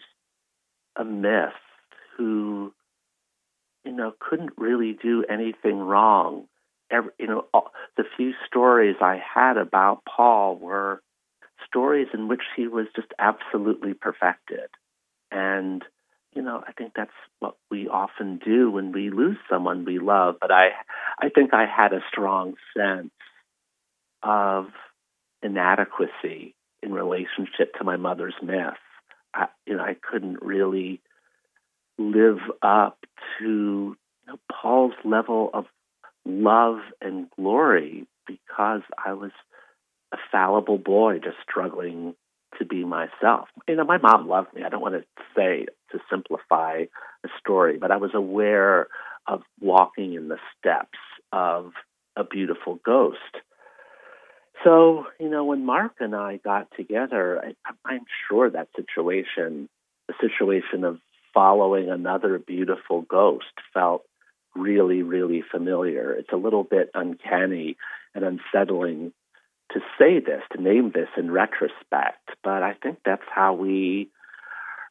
a 0.96 1.04
myth, 1.04 1.54
who, 2.18 2.74
you 3.84 3.92
know, 3.92 4.14
couldn't 4.20 4.52
really 4.58 4.94
do 4.94 5.24
anything 5.30 5.80
wrong. 5.80 6.48
Every, 6.92 7.12
you 7.20 7.28
know, 7.28 7.46
all, 7.54 7.72
the 7.98 8.04
few 8.16 8.34
stories 8.48 8.98
I 9.02 9.22
had 9.34 9.58
about 9.58 10.04
Paul 10.06 10.58
were 10.58 11.02
stories 11.68 12.08
in 12.14 12.28
which 12.28 12.44
he 12.56 12.68
was 12.68 12.88
just 12.96 13.08
absolutely 13.20 13.94
perfected. 13.94 14.70
And, 15.32 15.84
you 16.34 16.42
know, 16.42 16.64
I 16.66 16.72
think 16.74 16.94
that's 16.96 17.12
what 17.40 17.56
we 17.72 17.88
often 17.88 18.40
do 18.44 18.72
when 18.72 18.92
we 18.92 19.10
lose 19.10 19.38
someone 19.50 19.86
we 19.86 20.00
love. 20.00 20.36
But 20.40 20.52
I, 20.52 20.70
I 21.20 21.30
think 21.30 21.54
I 21.54 21.66
had 21.66 21.94
a 21.94 22.04
strong 22.10 22.56
sense 22.76 23.12
of 24.24 24.68
inadequacy 25.46 26.56
in 26.82 26.92
relationship 26.92 27.74
to 27.78 27.84
my 27.84 27.98
mother's 27.98 28.36
myth. 28.42 28.74
I, 29.34 29.48
you 29.66 29.76
know, 29.78 29.84
I 29.84 29.96
couldn't 29.96 30.42
really 30.42 31.02
live 31.98 32.40
up 32.62 32.98
to 33.40 33.46
you 33.46 34.28
know, 34.28 34.40
Paul's 34.52 34.94
level 35.04 35.50
of 35.54 35.66
love 36.26 36.80
and 37.02 37.28
glory 37.36 38.08
because 38.28 38.82
I 39.04 39.14
was 39.14 39.32
a 40.14 40.18
fallible 40.32 40.78
boy 40.78 41.20
just 41.20 41.38
struggling 41.48 42.16
to 42.58 42.66
be 42.66 42.86
myself. 42.86 43.50
You 43.68 43.76
know, 43.76 43.84
my 43.84 43.98
mom 43.98 44.28
loved 44.28 44.54
me. 44.54 44.64
I 44.64 44.70
don't 44.70 44.82
want 44.82 44.96
to 44.96 45.04
say 45.36 45.66
to 45.92 46.00
simplify 46.10 46.86
the 47.24 47.30
story, 47.40 47.78
but 47.78 47.92
I 47.92 47.98
was 47.98 48.12
aware 48.14 48.88
of 49.28 49.42
walking 49.60 50.14
in 50.14 50.28
the 50.28 50.38
steps 50.58 50.98
of 51.32 51.72
a 52.16 52.24
beautiful 52.24 52.80
ghost. 52.86 53.20
So, 54.66 55.06
you 55.20 55.30
know, 55.30 55.46
when 55.46 55.64
Mark 55.64 55.94
and 56.00 56.16
I 56.16 56.38
got 56.38 56.68
together, 56.76 57.40
I, 57.40 57.72
I'm 57.86 58.06
sure 58.28 58.50
that 58.50 58.68
situation, 58.76 59.70
the 60.08 60.16
situation 60.20 60.84
of 60.84 61.00
following 61.36 61.90
another 61.90 62.40
beautiful 62.40 63.04
ghost, 63.04 63.46
felt 63.74 64.04
really, 64.56 65.04
really 65.04 65.44
familiar. 65.52 66.14
It's 66.14 66.32
a 66.34 66.38
little 66.38 66.64
bit 66.64 66.90
uncanny 66.96 67.78
and 68.16 68.24
unsettling 68.24 69.14
to 69.74 69.82
say 70.00 70.20
this, 70.20 70.42
to 70.54 70.62
name 70.62 70.92
this 70.94 71.10
in 71.16 71.30
retrospect, 71.30 72.30
but 72.44 72.64
I 72.64 72.74
think 72.82 73.00
that's 73.06 73.26
how 73.34 73.54
we 73.54 74.10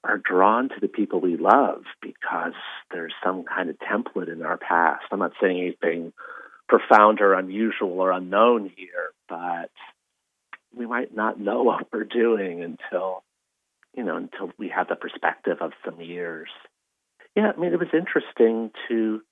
are 0.04 0.18
drawn 0.18 0.68
to 0.68 0.74
the 0.80 0.88
people 0.88 1.20
we 1.20 1.36
love 1.36 1.82
because 2.00 2.52
there's 2.92 3.14
some 3.24 3.44
kind 3.44 3.70
of 3.70 3.76
template 3.78 4.30
in 4.30 4.42
our 4.42 4.58
past. 4.58 5.04
I'm 5.10 5.20
not 5.20 5.32
saying 5.40 5.58
anything 5.58 6.12
profound 6.68 7.20
or 7.20 7.34
unusual 7.34 8.00
or 8.00 8.10
unknown 8.12 8.70
here, 8.76 9.10
but 9.28 9.70
we 10.74 10.86
might 10.86 11.14
not 11.14 11.38
know 11.38 11.62
what 11.64 11.88
we're 11.92 12.04
doing 12.04 12.62
until 12.62 13.22
you 13.94 14.02
know 14.02 14.16
until 14.16 14.50
we 14.58 14.68
have 14.68 14.88
the 14.88 14.96
perspective 14.96 15.58
of 15.60 15.72
some 15.84 16.00
years. 16.00 16.48
Yeah, 17.36 17.52
I 17.56 17.60
mean 17.60 17.72
it 17.72 17.78
was 17.78 17.88
interesting 17.92 18.70
to 18.88 19.22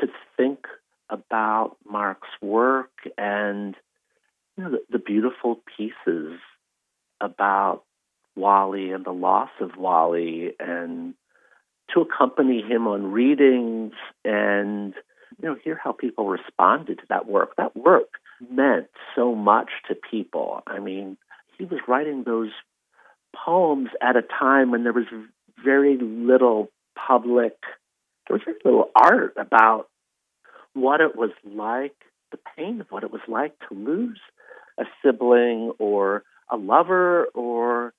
to 0.00 0.08
think 0.36 0.66
about 1.10 1.76
Mark's 1.88 2.28
work 2.40 2.90
and 3.16 3.74
you 4.56 4.64
know, 4.64 4.70
the, 4.70 4.78
the 4.90 4.98
beautiful 4.98 5.60
pieces 5.76 6.38
about 7.20 7.82
Wally 8.36 8.92
and 8.92 9.04
the 9.04 9.12
loss 9.12 9.50
of 9.60 9.76
Wally 9.76 10.52
and 10.60 11.14
to 11.94 12.00
accompany 12.00 12.62
him 12.62 12.86
on 12.86 13.10
readings 13.10 13.94
and 14.24 14.94
you 15.40 15.48
know 15.48 15.56
hear 15.62 15.78
how 15.82 15.92
people 15.92 16.28
responded 16.28 16.98
to 16.98 17.04
that 17.08 17.26
work. 17.26 17.56
That 17.56 17.76
work 17.76 18.10
mm-hmm. 18.42 18.56
meant 18.56 18.86
so 19.14 19.34
much 19.34 19.70
to 19.88 19.94
people. 19.94 20.62
I 20.66 20.78
mean 20.78 21.16
he 21.58 21.64
was 21.64 21.80
writing 21.88 22.24
those 22.24 22.50
poems 23.34 23.90
at 24.00 24.16
a 24.16 24.22
time 24.22 24.70
when 24.70 24.84
there 24.84 24.92
was 24.92 25.06
very 25.64 25.98
little 25.98 26.70
public 26.94 27.56
there 28.26 28.36
was 28.36 28.42
very 28.44 28.58
little 28.64 28.90
art 28.94 29.34
about 29.36 29.88
what 30.74 31.00
it 31.00 31.16
was 31.16 31.30
like 31.44 31.94
the 32.30 32.38
pain 32.56 32.80
of 32.80 32.86
what 32.90 33.04
it 33.04 33.10
was 33.10 33.22
like 33.26 33.54
to 33.68 33.74
lose 33.74 34.20
a 34.78 34.84
sibling 35.02 35.72
or 35.78 36.22
a 36.50 36.56
lover 36.56 37.26
or 37.34 37.92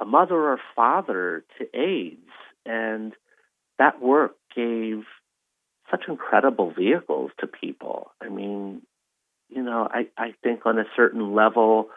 a 0.00 0.04
mother 0.04 0.34
or 0.34 0.58
father 0.74 1.44
to 1.58 1.78
AIDS. 1.78 2.30
And 2.66 3.12
that 3.78 4.00
work 4.00 4.36
gave 4.54 5.04
such 5.94 6.08
incredible 6.08 6.72
vehicles 6.72 7.30
to 7.40 7.46
people. 7.46 8.10
I 8.20 8.28
mean, 8.28 8.82
you 9.48 9.62
know, 9.62 9.88
I, 9.90 10.08
I 10.16 10.34
think 10.42 10.66
on 10.66 10.78
a 10.78 10.84
certain 10.96 11.34
level, 11.34 11.88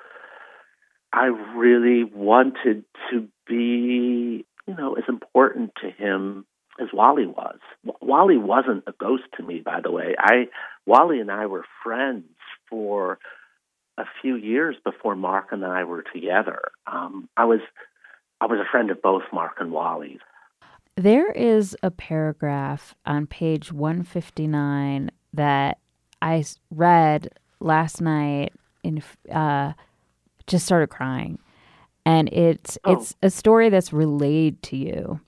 I 1.13 1.25
really 1.55 2.03
wanted 2.03 2.83
to 3.11 3.27
be, 3.47 4.45
you 4.67 4.75
know, 4.75 4.95
as 4.95 5.05
important 5.07 5.71
to 5.81 5.89
him 5.89 6.45
as 6.79 6.89
Wally 6.93 7.25
was. 7.25 7.57
Wally 8.01 8.37
wasn't 8.37 8.83
a 8.87 8.91
ghost 8.91 9.23
to 9.37 9.43
me, 9.43 9.61
by 9.63 9.79
the 9.81 9.91
way. 9.91 10.15
I 10.17 10.47
Wally 10.85 11.19
and 11.19 11.31
I 11.31 11.47
were 11.47 11.65
friends 11.83 12.25
for 12.69 13.17
a 13.97 14.03
few 14.21 14.35
years 14.35 14.75
before 14.83 15.15
Mark 15.15 15.47
and 15.51 15.65
I 15.65 15.85
were 15.85 16.03
together. 16.13 16.59
Um, 16.85 17.29
I 17.35 17.45
was 17.45 17.61
I 18.39 18.45
was 18.45 18.59
a 18.59 18.69
friend 18.69 18.91
of 18.91 19.01
both 19.01 19.23
Mark 19.33 19.57
and 19.59 19.71
Wally. 19.71 20.19
There 20.97 21.31
is 21.31 21.77
a 21.83 21.91
paragraph 21.91 22.95
on 23.05 23.27
page 23.27 23.71
159 23.71 25.11
that 25.31 25.77
I 26.23 26.43
read 26.71 27.29
last 27.59 28.01
night 28.01 28.51
and 28.83 29.03
uh, 29.31 29.73
just 30.47 30.65
started 30.65 30.87
crying. 30.87 31.37
And 32.03 32.29
it's 32.29 32.79
oh. 32.83 32.93
it's 32.93 33.15
a 33.21 33.29
story 33.29 33.69
that's 33.69 33.93
relayed 33.93 34.63
to 34.63 34.77
you. 34.77 35.19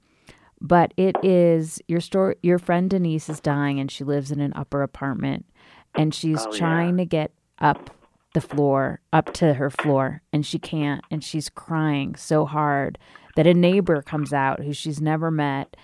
But 0.60 0.92
it 0.98 1.16
is 1.24 1.80
your 1.88 2.02
story 2.02 2.36
your 2.42 2.58
friend 2.58 2.90
Denise 2.90 3.30
is 3.30 3.40
dying 3.40 3.80
and 3.80 3.92
she 3.92 4.04
lives 4.04 4.32
in 4.32 4.40
an 4.40 4.54
upper 4.56 4.82
apartment 4.82 5.46
and 5.94 6.16
she's 6.16 6.44
oh, 6.44 6.52
trying 6.52 6.98
yeah. 6.98 7.04
to 7.04 7.06
get 7.06 7.32
up 7.60 7.96
the 8.34 8.42
floor 8.42 9.02
up 9.14 9.34
to 9.34 9.54
her 9.54 9.70
floor 9.70 10.22
and 10.34 10.46
she 10.46 10.58
can't 10.58 11.04
and 11.12 11.24
she's 11.24 11.50
crying 11.50 12.16
so 12.16 12.46
hard 12.46 12.98
that 13.36 13.48
a 13.48 13.54
neighbor 13.54 14.02
comes 14.02 14.34
out 14.34 14.64
who 14.64 14.74
she's 14.74 15.02
never 15.02 15.32
met 15.32 15.76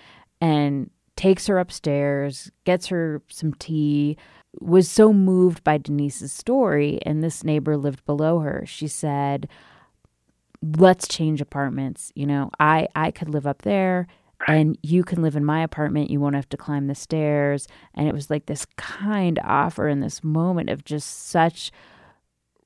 and 0.41 0.89
takes 1.15 1.47
her 1.47 1.59
upstairs, 1.59 2.51
gets 2.65 2.87
her 2.87 3.21
some 3.29 3.53
tea, 3.53 4.17
was 4.59 4.89
so 4.89 5.13
moved 5.13 5.63
by 5.63 5.77
Denise's 5.77 6.31
story 6.31 6.99
and 7.05 7.23
this 7.23 7.43
neighbor 7.43 7.77
lived 7.77 8.05
below 8.05 8.39
her. 8.39 8.63
She 8.65 8.87
said, 8.87 9.49
"Let's 10.61 11.07
change 11.07 11.41
apartments. 11.41 12.11
You 12.15 12.25
know, 12.25 12.51
I 12.59 12.87
I 12.95 13.11
could 13.11 13.29
live 13.29 13.47
up 13.47 13.61
there." 13.61 14.07
and 14.47 14.77
you 14.83 15.03
can 15.03 15.21
live 15.21 15.35
in 15.35 15.45
my 15.45 15.61
apartment. 15.61 16.09
You 16.09 16.19
won't 16.19 16.35
have 16.35 16.49
to 16.49 16.57
climb 16.57 16.87
the 16.87 16.95
stairs. 16.95 17.67
And 17.93 18.07
it 18.07 18.13
was 18.13 18.29
like 18.29 18.45
this 18.45 18.65
kind 18.77 19.39
offer 19.43 19.87
in 19.87 20.01
this 20.01 20.23
moment 20.23 20.69
of 20.69 20.83
just 20.83 21.27
such 21.27 21.71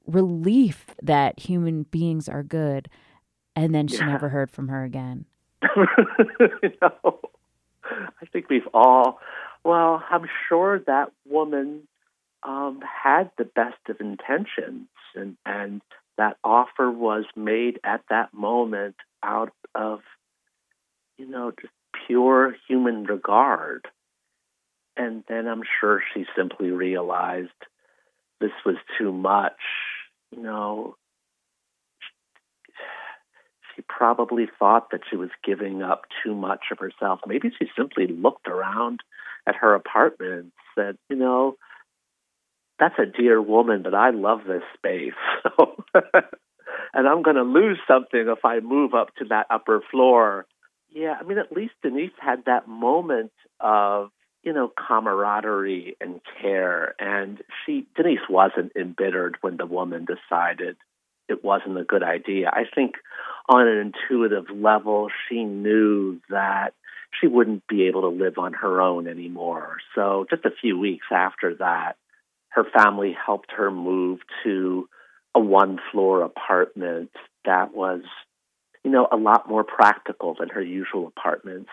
relief 0.06 0.88
that 1.02 1.40
human 1.40 1.84
beings 1.84 2.28
are 2.28 2.44
good. 2.44 2.90
And 3.60 3.76
then 3.76 3.88
she 3.90 3.98
yeah. 3.98 4.06
never 4.06 4.30
heard 4.30 4.50
from 4.50 4.70
her 4.70 4.86
again. 4.86 5.26
no. 5.62 7.20
I 7.84 8.26
think 8.32 8.50
we've 8.50 8.68
all, 8.74 9.20
well, 9.66 10.02
I'm 10.10 10.30
sure 10.48 10.80
that 10.88 11.12
woman 11.28 11.82
um, 12.44 12.80
had 12.82 13.32
the 13.38 13.44
best 13.44 13.76
of 13.90 14.00
intentions, 14.00 14.88
and, 15.14 15.36
and 15.46 15.82
that 16.18 16.38
offer 16.42 16.90
was 16.90 17.26
made 17.36 17.82
at 17.84 18.02
that 18.10 18.34
moment 18.34 18.96
out 19.22 19.52
of, 19.76 20.00
you 21.18 21.28
know, 21.28 21.52
just 21.60 21.74
pure 22.08 22.56
human 22.66 23.04
regard. 23.04 23.90
And 24.96 25.26
then 25.28 25.48
I'm 25.50 25.64
sure 25.82 26.02
she 26.14 26.24
simply 26.34 26.72
realized 26.72 27.50
this 28.40 28.52
was 28.66 28.78
too 28.98 29.12
much 29.12 29.60
you 30.32 30.42
know, 30.42 30.96
she 33.80 33.84
probably 33.88 34.48
thought 34.58 34.92
that 34.92 35.02
she 35.10 35.16
was 35.16 35.30
giving 35.44 35.82
up 35.82 36.04
too 36.24 36.36
much 36.36 36.66
of 36.72 36.80
herself. 36.80 37.20
Maybe 37.26 37.52
she 37.58 37.68
simply 37.78 38.08
looked 38.08 38.48
around 38.48 39.00
at 39.48 39.56
her 39.56 39.74
apartment 39.74 40.32
and 40.32 40.52
said, 40.76 40.98
you 41.10 41.16
know, 41.16 41.56
that's 42.80 42.98
a 42.98 43.06
dear 43.06 43.42
woman, 43.42 43.84
but 43.84 43.94
I 43.94 44.12
love 44.12 44.40
this 44.48 44.64
space. 44.78 45.14
and 46.94 47.08
I'm 47.08 47.22
going 47.22 47.36
to 47.36 47.44
lose 47.44 47.80
something 47.88 48.26
if 48.28 48.46
I 48.46 48.60
move 48.60 48.94
up 48.94 49.16
to 49.16 49.26
that 49.30 49.48
upper 49.50 49.82
floor. 49.92 50.46
Yeah, 50.90 51.16
I 51.20 51.24
mean, 51.24 51.38
at 51.38 51.52
least 51.52 51.74
Denise 51.84 52.12
had 52.20 52.46
that 52.46 52.68
moment 52.68 53.32
of 53.60 54.10
you 54.42 54.54
know, 54.54 54.72
camaraderie 54.88 55.98
and 56.00 56.22
care. 56.42 56.96
And 56.98 57.42
she, 57.66 57.86
Denise 57.96 58.20
wasn't 58.30 58.72
embittered 58.76 59.38
when 59.42 59.58
the 59.58 59.66
woman 59.66 60.06
decided 60.06 60.78
it 61.30 61.44
wasn't 61.44 61.78
a 61.78 61.84
good 61.84 62.04
idea. 62.04 62.50
I 62.52 62.64
think 62.74 62.96
on 63.48 63.68
an 63.68 63.94
intuitive 64.10 64.46
level, 64.54 65.10
she 65.28 65.44
knew 65.44 66.20
that 66.30 66.74
she 67.20 67.28
wouldn't 67.28 67.68
be 67.68 67.88
able 67.88 68.02
to 68.02 68.08
live 68.08 68.38
on 68.38 68.54
her 68.54 68.82
own 68.82 69.08
anymore. 69.08 69.78
So 69.96 70.26
just 70.30 70.46
a 70.46 70.52
few 70.62 70.78
weeks 70.78 71.08
after 71.12 71.56
that, 71.56 71.94
her 72.50 72.66
family 72.76 73.16
helped 73.26 73.52
her 73.56 73.72
move 73.72 74.20
to 74.44 74.88
a 75.36 75.40
one 75.40 75.80
floor 75.92 76.24
apartment 76.24 77.12
that 77.46 77.74
was, 77.74 78.02
you 78.84 78.92
know, 78.92 79.08
a 79.12 79.18
lot 79.18 79.48
more 79.48 79.64
practical 79.64 80.36
than 80.40 80.50
her 80.50 80.62
usual 80.62 81.08
apartments. 81.08 81.70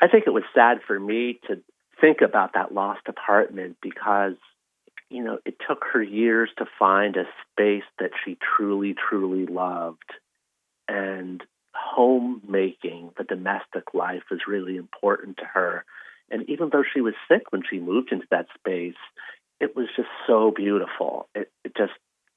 I 0.00 0.08
think 0.08 0.24
it 0.26 0.30
was 0.30 0.44
sad 0.54 0.78
for 0.86 0.98
me 0.98 1.38
to 1.48 1.60
think 2.00 2.18
about 2.22 2.54
that 2.54 2.72
lost 2.72 3.02
apartment 3.06 3.76
because 3.82 4.34
you 5.10 5.22
know 5.22 5.38
it 5.44 5.56
took 5.66 5.84
her 5.92 6.02
years 6.02 6.50
to 6.58 6.66
find 6.78 7.16
a 7.16 7.24
space 7.50 7.84
that 7.98 8.10
she 8.24 8.36
truly 8.56 8.94
truly 8.94 9.46
loved. 9.46 10.10
And 10.88 11.42
homemaking 11.72 13.10
the 13.16 13.24
domestic 13.24 13.94
life 13.94 14.22
was 14.30 14.40
really 14.48 14.76
important 14.76 15.36
to 15.36 15.44
her. 15.44 15.84
And 16.30 16.48
even 16.48 16.70
though 16.72 16.82
she 16.82 17.00
was 17.00 17.14
sick 17.28 17.50
when 17.50 17.62
she 17.68 17.78
moved 17.78 18.10
into 18.12 18.26
that 18.30 18.46
space 18.58 18.96
it 19.60 19.76
was 19.76 19.86
just 19.94 20.08
so 20.26 20.50
beautiful. 20.50 21.28
It, 21.34 21.52
it 21.64 21.76
just 21.76 21.92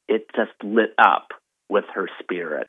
it 0.07 0.27
just 0.35 0.51
lit 0.61 0.93
up 0.97 1.29
with 1.69 1.85
her 1.95 2.07
spirit 2.21 2.67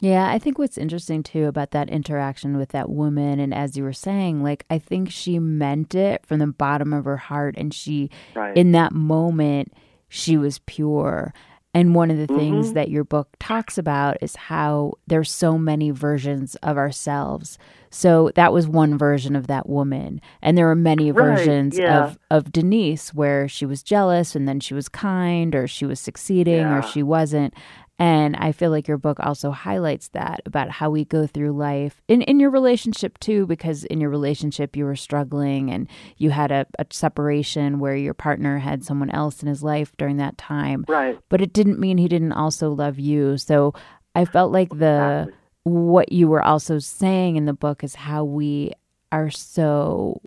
yeah, 0.00 0.30
I 0.30 0.38
think 0.38 0.58
what's 0.58 0.78
interesting 0.78 1.22
too 1.22 1.46
about 1.46 1.72
that 1.72 1.90
interaction 1.90 2.56
with 2.56 2.70
that 2.70 2.88
woman, 2.88 3.38
and 3.38 3.52
as 3.52 3.76
you 3.76 3.84
were 3.84 3.92
saying, 3.92 4.42
like, 4.42 4.64
I 4.70 4.78
think 4.78 5.10
she 5.10 5.38
meant 5.38 5.94
it 5.94 6.24
from 6.26 6.38
the 6.38 6.46
bottom 6.46 6.92
of 6.92 7.04
her 7.04 7.18
heart, 7.18 7.54
and 7.58 7.72
she, 7.72 8.10
right. 8.34 8.56
in 8.56 8.72
that 8.72 8.92
moment, 8.92 9.74
she 10.08 10.36
was 10.36 10.60
pure. 10.60 11.34
And 11.72 11.94
one 11.94 12.10
of 12.10 12.16
the 12.16 12.26
mm-hmm. 12.26 12.36
things 12.36 12.72
that 12.72 12.90
your 12.90 13.04
book 13.04 13.28
talks 13.38 13.78
about 13.78 14.16
is 14.20 14.34
how 14.34 14.94
there's 15.06 15.30
so 15.30 15.56
many 15.56 15.90
versions 15.90 16.56
of 16.56 16.76
ourselves. 16.76 17.58
So 17.90 18.32
that 18.34 18.52
was 18.52 18.66
one 18.66 18.98
version 18.98 19.36
of 19.36 19.46
that 19.46 19.68
woman. 19.68 20.20
And 20.42 20.58
there 20.58 20.68
are 20.68 20.74
many 20.74 21.12
right, 21.12 21.36
versions 21.36 21.78
yeah. 21.78 22.04
of, 22.04 22.18
of 22.30 22.52
Denise 22.52 23.14
where 23.14 23.46
she 23.48 23.66
was 23.66 23.84
jealous 23.84 24.34
and 24.34 24.48
then 24.48 24.58
she 24.58 24.74
was 24.74 24.88
kind 24.88 25.54
or 25.54 25.68
she 25.68 25.86
was 25.86 26.00
succeeding 26.00 26.60
yeah. 26.60 26.78
or 26.78 26.82
she 26.82 27.02
wasn't. 27.02 27.54
And 28.00 28.34
I 28.36 28.52
feel 28.52 28.70
like 28.70 28.88
your 28.88 28.96
book 28.96 29.20
also 29.20 29.50
highlights 29.50 30.08
that 30.08 30.40
about 30.46 30.70
how 30.70 30.88
we 30.88 31.04
go 31.04 31.26
through 31.26 31.52
life 31.52 32.00
in, 32.08 32.22
in 32.22 32.40
your 32.40 32.48
relationship 32.48 33.18
too, 33.18 33.46
because 33.46 33.84
in 33.84 34.00
your 34.00 34.08
relationship 34.08 34.74
you 34.74 34.86
were 34.86 34.96
struggling 34.96 35.70
and 35.70 35.86
you 36.16 36.30
had 36.30 36.50
a, 36.50 36.66
a 36.78 36.86
separation 36.90 37.78
where 37.78 37.94
your 37.94 38.14
partner 38.14 38.56
had 38.56 38.82
someone 38.82 39.10
else 39.10 39.42
in 39.42 39.48
his 39.48 39.62
life 39.62 39.94
during 39.98 40.16
that 40.16 40.38
time. 40.38 40.86
Right. 40.88 41.18
But 41.28 41.42
it 41.42 41.52
didn't 41.52 41.78
mean 41.78 41.98
he 41.98 42.08
didn't 42.08 42.32
also 42.32 42.70
love 42.70 42.98
you. 42.98 43.36
So 43.36 43.74
I 44.14 44.24
felt 44.24 44.50
like 44.50 44.70
the 44.70 45.26
exactly. 45.28 45.34
what 45.64 46.10
you 46.10 46.26
were 46.26 46.42
also 46.42 46.78
saying 46.78 47.36
in 47.36 47.44
the 47.44 47.52
book 47.52 47.84
is 47.84 47.94
how 47.94 48.24
we 48.24 48.72
are 49.12 49.28
so 49.28 50.22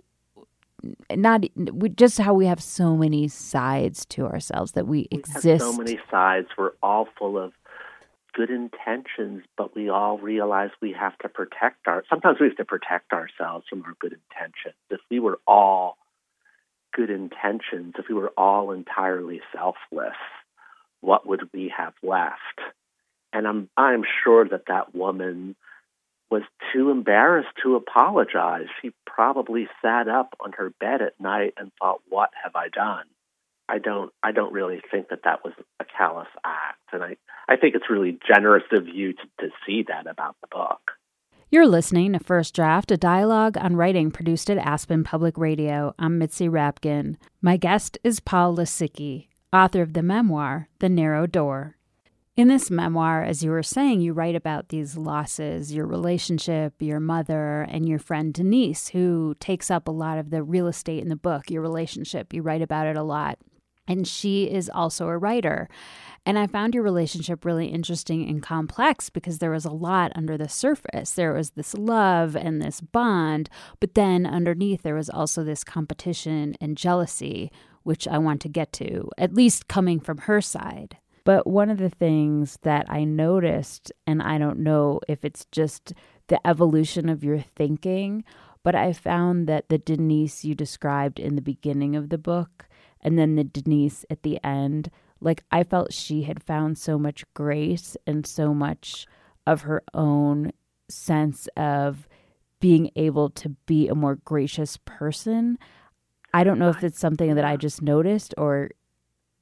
not 1.16 1.44
we, 1.56 1.88
just 1.88 2.18
how 2.18 2.34
we 2.34 2.46
have 2.46 2.62
so 2.62 2.96
many 2.96 3.28
sides 3.28 4.04
to 4.06 4.26
ourselves 4.26 4.72
that 4.72 4.86
we, 4.86 5.08
we 5.10 5.18
exist. 5.18 5.64
so 5.64 5.72
many 5.72 5.98
sides. 6.10 6.48
We're 6.56 6.72
all 6.82 7.08
full 7.18 7.38
of 7.38 7.52
good 8.34 8.50
intentions, 8.50 9.44
but 9.56 9.74
we 9.74 9.88
all 9.88 10.18
realize 10.18 10.70
we 10.82 10.92
have 10.92 11.16
to 11.18 11.28
protect 11.28 11.86
our. 11.86 12.04
Sometimes 12.10 12.38
we 12.40 12.48
have 12.48 12.56
to 12.56 12.64
protect 12.64 13.12
ourselves 13.12 13.66
from 13.68 13.84
our 13.84 13.94
good 14.00 14.12
intentions. 14.12 14.74
If 14.90 15.00
we 15.10 15.20
were 15.20 15.40
all 15.46 15.96
good 16.92 17.10
intentions, 17.10 17.94
if 17.98 18.06
we 18.08 18.14
were 18.14 18.32
all 18.36 18.72
entirely 18.72 19.40
selfless, 19.52 20.16
what 21.00 21.26
would 21.26 21.48
we 21.52 21.72
have 21.76 21.94
left? 22.02 22.60
And 23.32 23.46
I'm 23.46 23.68
I'm 23.76 24.04
sure 24.24 24.46
that 24.48 24.66
that 24.68 24.94
woman 24.94 25.56
was 26.30 26.42
too 26.72 26.90
embarrassed 26.90 27.56
to 27.62 27.76
apologize. 27.76 28.66
She 28.82 28.92
probably 29.06 29.68
sat 29.82 30.08
up 30.08 30.34
on 30.40 30.52
her 30.52 30.70
bed 30.80 31.02
at 31.02 31.20
night 31.20 31.54
and 31.56 31.70
thought, 31.78 32.00
"What 32.08 32.30
have 32.42 32.56
I 32.56 32.68
done?" 32.68 33.04
I 33.68 33.78
don't 33.78 34.12
I 34.22 34.32
don't 34.32 34.52
really 34.52 34.80
think 34.90 35.08
that 35.08 35.20
that 35.24 35.44
was 35.44 35.54
a 35.80 35.84
callous 35.84 36.28
act, 36.44 36.80
and 36.92 37.02
I 37.02 37.16
I 37.48 37.56
think 37.56 37.74
it's 37.74 37.90
really 37.90 38.18
generous 38.26 38.64
of 38.72 38.88
you 38.88 39.12
to, 39.12 39.22
to 39.40 39.48
see 39.66 39.84
that 39.88 40.06
about 40.06 40.36
the 40.40 40.48
book. 40.48 40.80
You're 41.50 41.66
listening 41.66 42.12
to 42.12 42.18
First 42.18 42.54
Draft, 42.54 42.90
a 42.90 42.96
dialogue 42.96 43.56
on 43.56 43.76
writing 43.76 44.10
produced 44.10 44.50
at 44.50 44.58
Aspen 44.58 45.04
Public 45.04 45.38
Radio. 45.38 45.94
I'm 45.98 46.18
Mitzi 46.18 46.48
Rapkin. 46.48 47.16
My 47.40 47.56
guest 47.56 47.96
is 48.02 48.18
Paul 48.18 48.56
Lisicky, 48.56 49.28
author 49.52 49.80
of 49.80 49.92
the 49.92 50.02
memoir 50.02 50.68
The 50.80 50.88
Narrow 50.88 51.26
Door. 51.26 51.76
In 52.36 52.48
this 52.48 52.68
memoir, 52.68 53.22
as 53.22 53.44
you 53.44 53.52
were 53.52 53.62
saying, 53.62 54.00
you 54.00 54.12
write 54.12 54.34
about 54.34 54.70
these 54.70 54.96
losses, 54.96 55.72
your 55.72 55.86
relationship, 55.86 56.74
your 56.80 56.98
mother, 56.98 57.62
and 57.62 57.88
your 57.88 58.00
friend 58.00 58.34
Denise, 58.34 58.88
who 58.88 59.36
takes 59.38 59.70
up 59.70 59.86
a 59.86 59.92
lot 59.92 60.18
of 60.18 60.30
the 60.30 60.42
real 60.42 60.66
estate 60.66 61.00
in 61.00 61.08
the 61.08 61.14
book, 61.14 61.48
your 61.48 61.62
relationship. 61.62 62.34
You 62.34 62.42
write 62.42 62.62
about 62.62 62.88
it 62.88 62.96
a 62.96 63.04
lot. 63.04 63.38
And 63.86 64.06
she 64.06 64.44
is 64.44 64.70
also 64.72 65.08
a 65.08 65.18
writer. 65.18 65.68
And 66.26 66.38
I 66.38 66.46
found 66.46 66.74
your 66.74 66.82
relationship 66.82 67.44
really 67.44 67.66
interesting 67.66 68.26
and 68.28 68.42
complex 68.42 69.10
because 69.10 69.38
there 69.38 69.50
was 69.50 69.66
a 69.66 69.72
lot 69.72 70.12
under 70.14 70.38
the 70.38 70.48
surface. 70.48 71.10
There 71.10 71.34
was 71.34 71.50
this 71.50 71.74
love 71.74 72.34
and 72.34 72.62
this 72.62 72.80
bond, 72.80 73.50
but 73.78 73.94
then 73.94 74.24
underneath 74.24 74.82
there 74.82 74.94
was 74.94 75.10
also 75.10 75.44
this 75.44 75.64
competition 75.64 76.56
and 76.62 76.78
jealousy, 76.78 77.52
which 77.82 78.08
I 78.08 78.16
want 78.16 78.40
to 78.42 78.48
get 78.48 78.72
to, 78.74 79.10
at 79.18 79.34
least 79.34 79.68
coming 79.68 80.00
from 80.00 80.18
her 80.18 80.40
side. 80.40 80.96
But 81.24 81.46
one 81.46 81.70
of 81.70 81.78
the 81.78 81.90
things 81.90 82.58
that 82.62 82.86
I 82.88 83.04
noticed, 83.04 83.92
and 84.06 84.22
I 84.22 84.38
don't 84.38 84.60
know 84.60 85.00
if 85.08 85.24
it's 85.24 85.46
just 85.52 85.92
the 86.28 86.46
evolution 86.46 87.08
of 87.08 87.22
your 87.22 87.40
thinking, 87.40 88.24
but 88.62 88.74
I 88.74 88.94
found 88.94 89.46
that 89.46 89.68
the 89.68 89.78
Denise 89.78 90.44
you 90.44 90.54
described 90.54 91.18
in 91.18 91.34
the 91.34 91.42
beginning 91.42 91.96
of 91.96 92.08
the 92.08 92.18
book 92.18 92.66
and 93.04 93.18
then 93.18 93.36
the 93.36 93.44
Denise 93.44 94.04
at 94.10 94.22
the 94.22 94.42
end, 94.42 94.90
like 95.20 95.44
I 95.50 95.62
felt 95.62 95.92
she 95.92 96.22
had 96.22 96.42
found 96.42 96.78
so 96.78 96.98
much 96.98 97.24
grace 97.34 97.96
and 98.06 98.26
so 98.26 98.54
much 98.54 99.06
of 99.46 99.62
her 99.62 99.82
own 99.92 100.52
sense 100.88 101.48
of 101.56 102.08
being 102.60 102.90
able 102.96 103.28
to 103.30 103.50
be 103.66 103.88
a 103.88 103.94
more 103.94 104.16
gracious 104.16 104.78
person. 104.84 105.58
I 106.32 106.44
don't 106.44 106.58
know 106.58 106.70
if 106.70 106.82
it's 106.82 106.98
something 106.98 107.34
that 107.34 107.44
I 107.44 107.56
just 107.56 107.82
noticed 107.82 108.34
or 108.38 108.70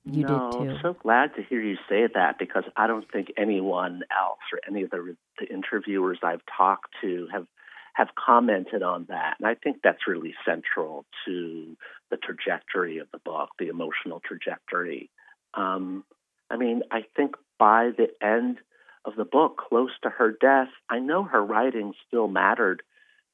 you 0.05 0.25
no, 0.25 0.29
did 0.29 0.59
too. 0.59 0.71
I'm 0.71 0.79
so 0.83 0.95
glad 0.95 1.35
to 1.37 1.43
hear 1.43 1.61
you 1.61 1.77
say 1.89 2.09
that 2.13 2.39
because 2.39 2.65
I 2.77 2.89
don't 2.89 3.11
think 3.11 3.29
anyone 3.37 4.03
else 4.11 4.41
or 4.53 4.59
any 4.69 4.83
of 4.83 4.91
the, 4.91 5.17
the 5.39 5.47
interviewers 5.47 6.19
I've 6.23 6.43
talked 6.57 6.89
to 7.03 7.29
have 7.33 7.47
have 7.95 8.09
commented 8.15 8.83
on 8.83 9.07
that. 9.09 9.37
And 9.39 9.47
I 9.47 9.55
think 9.55 9.79
that's 9.83 10.07
really 10.09 10.35
central 10.47 11.05
to 11.27 11.77
the 12.11 12.17
trajectory 12.17 12.99
of 12.99 13.09
the 13.13 13.19
book, 13.19 13.51
the 13.59 13.69
emotional 13.69 14.21
trajectory. 14.21 15.11
Um, 15.55 16.05
I 16.51 16.57
mean, 16.57 16.83
I 16.91 17.05
think 17.17 17.37
by 17.59 17.91
the 17.97 18.09
end 18.27 18.59
of 19.05 19.17
the 19.17 19.25
book, 19.25 19.61
close 19.69 19.91
to 20.03 20.11
her 20.11 20.31
death, 20.31 20.69
I 20.89 20.99
know 21.01 21.25
her 21.25 21.45
writing 21.45 21.93
still 22.07 22.29
mattered 22.29 22.83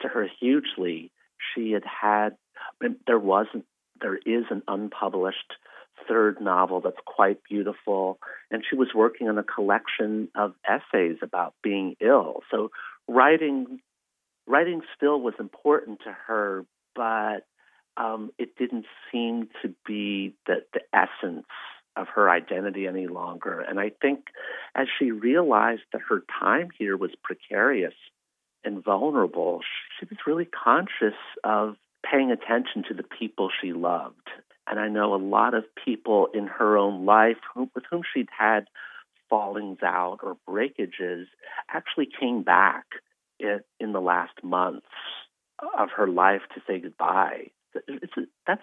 to 0.02 0.08
her 0.08 0.28
hugely. 0.40 1.12
She 1.54 1.72
had 1.72 1.84
had, 1.84 2.36
there 3.06 3.18
wasn't, 3.18 3.64
there 4.00 4.16
is 4.16 4.44
an 4.50 4.62
unpublished 4.66 5.52
third 6.08 6.40
novel 6.40 6.80
that's 6.80 6.96
quite 7.04 7.38
beautiful, 7.48 8.18
and 8.50 8.64
she 8.68 8.76
was 8.76 8.88
working 8.94 9.28
on 9.28 9.38
a 9.38 9.42
collection 9.42 10.28
of 10.34 10.54
essays 10.66 11.18
about 11.22 11.54
being 11.62 11.96
ill. 12.00 12.42
So 12.50 12.70
writing 13.08 13.80
writing 14.48 14.82
still 14.96 15.20
was 15.20 15.34
important 15.38 16.00
to 16.04 16.16
her, 16.26 16.64
but 16.94 17.46
um, 17.96 18.30
it 18.38 18.56
didn't 18.56 18.86
seem 19.10 19.48
to 19.62 19.74
be 19.86 20.34
the, 20.46 20.64
the 20.72 20.80
essence 20.92 21.46
of 21.96 22.06
her 22.14 22.30
identity 22.30 22.86
any 22.86 23.08
longer. 23.08 23.60
And 23.60 23.80
I 23.80 23.90
think 24.00 24.26
as 24.74 24.86
she 24.98 25.10
realized 25.10 25.82
that 25.92 26.02
her 26.08 26.22
time 26.40 26.68
here 26.78 26.96
was 26.96 27.10
precarious 27.22 27.94
and 28.64 28.82
vulnerable, 28.82 29.60
she 29.98 30.06
was 30.08 30.18
really 30.26 30.46
conscious 30.46 31.18
of 31.42 31.76
paying 32.08 32.30
attention 32.30 32.84
to 32.88 32.94
the 32.94 33.02
people 33.02 33.50
she 33.60 33.72
loved. 33.72 34.30
And 34.70 34.78
I 34.78 34.88
know 34.88 35.14
a 35.14 35.16
lot 35.16 35.54
of 35.54 35.64
people 35.84 36.28
in 36.32 36.46
her 36.46 36.76
own 36.76 37.04
life 37.04 37.38
who, 37.54 37.68
with 37.74 37.84
whom 37.90 38.02
she'd 38.14 38.28
had 38.36 38.66
fallings 39.28 39.78
out 39.82 40.18
or 40.22 40.36
breakages 40.46 41.26
actually 41.70 42.08
came 42.18 42.42
back 42.42 42.84
in, 43.38 43.60
in 43.80 43.92
the 43.92 44.00
last 44.00 44.42
months 44.42 44.86
of 45.76 45.90
her 45.96 46.06
life 46.06 46.42
to 46.54 46.62
say 46.66 46.80
goodbye. 46.80 47.50
It's, 47.86 48.12
that's 48.46 48.62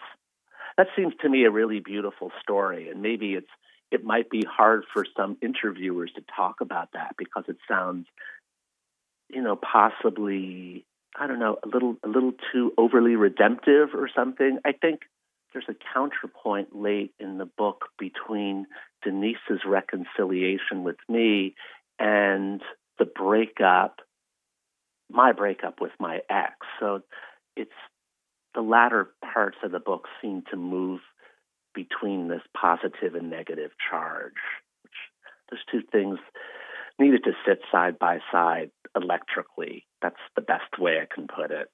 that 0.78 0.88
seems 0.96 1.14
to 1.22 1.30
me 1.30 1.46
a 1.46 1.52
really 1.52 1.80
beautiful 1.80 2.32
story, 2.42 2.90
and 2.90 3.02
maybe 3.02 3.34
it's 3.34 3.48
it 3.92 4.04
might 4.04 4.30
be 4.30 4.44
hard 4.46 4.84
for 4.92 5.06
some 5.16 5.38
interviewers 5.42 6.12
to 6.16 6.24
talk 6.36 6.60
about 6.60 6.90
that 6.94 7.16
because 7.18 7.44
it 7.48 7.58
sounds, 7.68 8.08
you 9.30 9.42
know, 9.42 9.56
possibly 9.56 10.86
I 11.18 11.28
don't 11.28 11.40
know 11.40 11.58
a 11.64 11.68
little 11.68 11.96
a 12.04 12.08
little 12.08 12.34
too 12.52 12.74
overly 12.78 13.16
redemptive 13.16 13.90
or 13.94 14.10
something. 14.14 14.60
I 14.66 14.74
think 14.74 15.02
there's 15.54 15.66
a 15.70 15.76
counterpoint 15.94 16.76
late 16.76 17.14
in 17.20 17.38
the 17.38 17.46
book 17.46 17.86
between 17.98 18.66
Denise's 19.04 19.62
reconciliation 19.66 20.84
with 20.84 20.98
me 21.08 21.56
and 21.98 22.62
the 23.00 23.06
breakup 23.06 24.02
my 25.10 25.32
breakup 25.32 25.82
with 25.82 25.92
my 26.00 26.20
ex. 26.30 26.54
So 26.80 27.02
it's 27.56 27.72
the 28.54 28.62
latter 28.62 29.10
parts 29.34 29.58
of 29.64 29.72
the 29.72 29.80
book 29.80 30.08
seem 30.22 30.44
to 30.52 30.58
move 30.58 31.02
between 31.74 32.28
this 32.28 32.42
positive 32.60 33.16
and 33.16 33.30
negative 33.30 33.72
charge. 33.90 34.34
Which 34.84 34.94
those 35.52 35.60
two 35.72 35.88
things 35.92 36.20
needed 36.98 37.24
to 37.26 37.32
sit 37.46 37.60
side 37.72 38.00
by 38.00 38.20
side 38.32 38.72
electrically. 38.96 39.86
That's 40.02 40.16
the 40.36 40.42
best 40.42 40.80
way 40.80 41.00
I 41.02 41.14
can 41.14 41.28
put 41.28 41.52
it. 41.52 41.70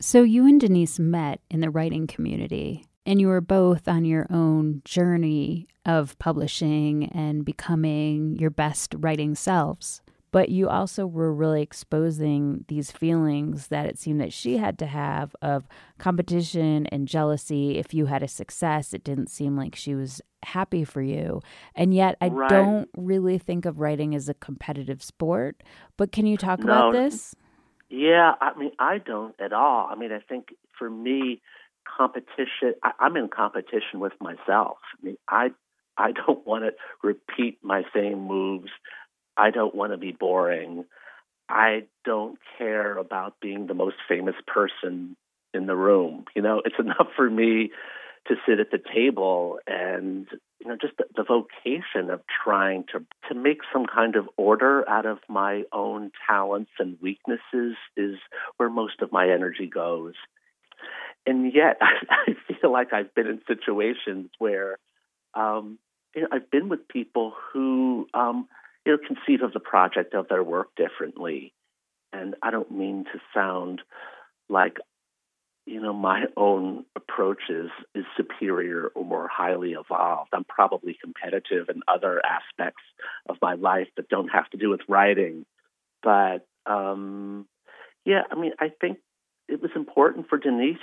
So 0.00 0.22
you 0.22 0.46
and 0.46 0.60
Denise 0.60 0.98
met 0.98 1.40
in 1.50 1.60
the 1.60 1.70
writing 1.70 2.06
community, 2.06 2.84
and 3.04 3.20
you 3.20 3.26
were 3.26 3.40
both 3.40 3.88
on 3.88 4.04
your 4.04 4.26
own 4.30 4.80
journey 4.84 5.66
of 5.84 6.18
publishing 6.18 7.06
and 7.06 7.44
becoming 7.44 8.36
your 8.36 8.50
best 8.50 8.94
writing 8.96 9.34
selves 9.34 10.00
but 10.30 10.48
you 10.48 10.68
also 10.68 11.06
were 11.06 11.32
really 11.32 11.62
exposing 11.62 12.64
these 12.68 12.90
feelings 12.90 13.68
that 13.68 13.86
it 13.86 13.98
seemed 13.98 14.20
that 14.20 14.32
she 14.32 14.58
had 14.58 14.78
to 14.78 14.86
have 14.86 15.34
of 15.40 15.66
competition 15.98 16.86
and 16.86 17.08
jealousy. 17.08 17.78
If 17.78 17.94
you 17.94 18.06
had 18.06 18.22
a 18.22 18.28
success 18.28 18.92
it 18.92 19.04
didn't 19.04 19.28
seem 19.28 19.56
like 19.56 19.74
she 19.74 19.94
was 19.94 20.20
happy 20.42 20.84
for 20.84 21.02
you. 21.02 21.40
And 21.74 21.94
yet 21.94 22.16
i 22.20 22.28
right. 22.28 22.50
don't 22.50 22.88
really 22.96 23.38
think 23.38 23.64
of 23.64 23.80
writing 23.80 24.14
as 24.14 24.28
a 24.28 24.34
competitive 24.34 25.02
sport 25.02 25.62
but 25.96 26.12
can 26.12 26.26
you 26.26 26.36
talk 26.36 26.60
no, 26.60 26.64
about 26.64 26.92
this? 26.92 27.34
Yeah 27.88 28.34
i 28.40 28.56
mean 28.58 28.72
i 28.78 28.98
don't 28.98 29.34
at 29.40 29.52
all. 29.52 29.88
I 29.90 29.94
mean 29.94 30.12
i 30.12 30.20
think 30.20 30.48
for 30.78 30.88
me 30.90 31.40
competition 31.96 32.74
I, 32.82 32.92
i'm 33.00 33.16
in 33.16 33.28
competition 33.28 34.00
with 34.00 34.12
myself. 34.20 34.78
I 35.00 35.06
mean 35.06 35.16
i 35.28 35.50
I 35.98 36.12
don't 36.12 36.46
want 36.46 36.64
to 36.64 36.72
repeat 37.02 37.58
my 37.62 37.82
same 37.94 38.20
moves. 38.20 38.70
I 39.38 39.50
don't 39.50 39.74
want 39.74 39.92
to 39.92 39.98
be 39.98 40.12
boring. 40.12 40.84
I 41.48 41.84
don't 42.04 42.38
care 42.58 42.96
about 42.96 43.40
being 43.40 43.66
the 43.66 43.74
most 43.74 43.96
famous 44.08 44.34
person 44.46 45.16
in 45.54 45.66
the 45.66 45.76
room. 45.76 46.24
You 46.34 46.42
know, 46.42 46.60
it's 46.64 46.76
enough 46.78 47.08
for 47.16 47.28
me 47.28 47.70
to 48.26 48.34
sit 48.46 48.60
at 48.60 48.70
the 48.70 48.78
table 48.94 49.58
and 49.66 50.26
you 50.60 50.68
know 50.68 50.76
just 50.78 50.94
the, 50.98 51.04
the, 51.16 51.24
vocation 51.24 52.10
of 52.10 52.20
trying 52.44 52.84
to 52.92 53.02
to 53.28 53.34
make 53.34 53.60
some 53.72 53.86
kind 53.86 54.16
of 54.16 54.28
order 54.36 54.86
out 54.88 55.06
of 55.06 55.18
my 55.28 55.62
own 55.72 56.10
talents 56.28 56.70
and 56.78 56.98
weaknesses 57.00 57.76
is 57.96 58.16
where 58.58 58.68
most 58.68 59.00
of 59.00 59.12
my 59.12 59.30
energy 59.30 59.66
goes. 59.66 60.14
And 61.26 61.52
yet, 61.54 61.78
I, 61.80 62.34
feel 62.60 62.72
like 62.72 62.92
I've 62.92 63.14
been 63.14 63.28
in 63.28 63.40
situations 63.46 64.30
where 64.38 64.78
um, 65.32 65.78
you 66.14 66.22
know 66.22 66.28
I've 66.30 66.50
been 66.50 66.68
with 66.68 66.86
people 66.88 67.32
who 67.52 68.08
um, 68.12 68.46
know, 68.92 68.98
conceive 68.98 69.42
of 69.42 69.52
the 69.52 69.60
project 69.60 70.14
of 70.14 70.28
their 70.28 70.42
work 70.42 70.68
differently. 70.76 71.52
And 72.12 72.34
I 72.42 72.50
don't 72.50 72.70
mean 72.70 73.04
to 73.12 73.20
sound 73.34 73.82
like, 74.48 74.78
you 75.66 75.80
know, 75.80 75.92
my 75.92 76.24
own 76.36 76.86
approach 76.96 77.42
is, 77.50 77.70
is 77.94 78.04
superior 78.16 78.90
or 78.94 79.04
more 79.04 79.28
highly 79.28 79.72
evolved. 79.72 80.30
I'm 80.32 80.44
probably 80.44 80.96
competitive 81.00 81.68
in 81.68 81.82
other 81.86 82.22
aspects 82.24 82.82
of 83.28 83.36
my 83.42 83.54
life 83.54 83.88
that 83.96 84.08
don't 84.08 84.28
have 84.28 84.48
to 84.50 84.56
do 84.56 84.70
with 84.70 84.80
writing. 84.88 85.44
But 86.02 86.46
um, 86.64 87.46
yeah, 88.04 88.22
I 88.30 88.34
mean, 88.36 88.52
I 88.58 88.70
think 88.80 88.98
it 89.48 89.60
was 89.60 89.70
important 89.76 90.28
for 90.28 90.38
Denise. 90.38 90.78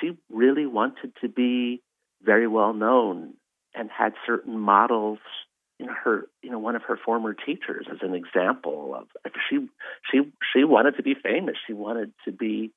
she 0.00 0.16
really 0.30 0.66
wanted 0.66 1.12
to 1.20 1.28
be 1.28 1.82
very 2.22 2.46
well 2.46 2.72
known 2.72 3.34
and 3.74 3.90
had 3.90 4.14
certain 4.26 4.58
models 4.58 5.18
you 5.84 5.90
know 5.90 5.96
her 6.02 6.26
you 6.42 6.50
know 6.50 6.58
one 6.58 6.76
of 6.76 6.82
her 6.82 6.98
former 7.04 7.34
teachers 7.34 7.86
as 7.90 7.98
an 8.00 8.14
example 8.14 8.94
of 8.94 9.32
she 9.48 9.68
she 10.10 10.20
she 10.52 10.64
wanted 10.64 10.96
to 10.96 11.02
be 11.02 11.14
famous. 11.14 11.56
She 11.66 11.72
wanted 11.72 12.12
to 12.24 12.32
be 12.32 12.72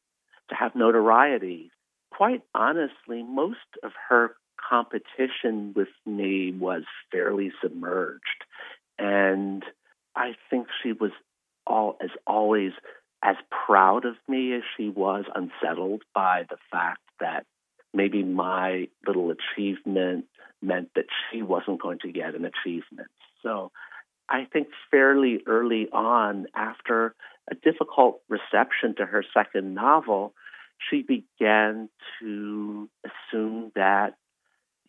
to 0.50 0.56
have 0.56 0.76
notoriety. 0.76 1.72
Quite 2.12 2.41
honestly 2.54 3.24
most 3.24 3.58
of 3.84 3.91
her 4.10 4.36
competition 4.70 5.74
with 5.76 5.88
me 6.06 6.52
was 6.52 6.84
fairly 7.12 7.52
submerged. 7.62 8.43
And 9.00 9.63
i 10.15 10.34
think 10.50 10.67
she 10.84 10.91
was 10.91 11.12
all 11.65 11.98
as 12.02 12.10
always 12.26 12.72
as 13.24 13.36
proud 13.65 14.06
of 14.06 14.15
me 14.28 14.54
as 14.54 14.63
she 14.76 14.89
was 14.89 15.26
unsettled 15.36 16.04
by 16.13 16.43
the 16.50 16.58
fact 16.72 17.02
that 17.20 17.46
maybe 17.93 18.24
my 18.24 18.88
little 19.06 19.32
achievement 19.32 20.26
meant 20.62 20.89
that 20.96 21.06
she 21.32 21.41
wasn't 21.41 21.82
going 21.82 22.00
to 22.00 22.12
get 22.12 22.36
an 22.36 22.46
achievement. 22.46 23.10
So 23.43 23.72
I 24.30 24.46
think 24.52 24.67
fairly 24.91 25.41
early 25.46 25.88
on, 25.91 26.48
after 26.56 27.15
a 27.50 27.56
difficult 27.56 28.22
reception 28.28 28.96
to 28.98 29.06
her 29.06 29.24
second 29.34 29.74
novel, 29.74 30.34
she 30.89 31.02
began 31.02 31.89
to 32.20 32.89
assume 33.06 33.72
that 33.76 34.15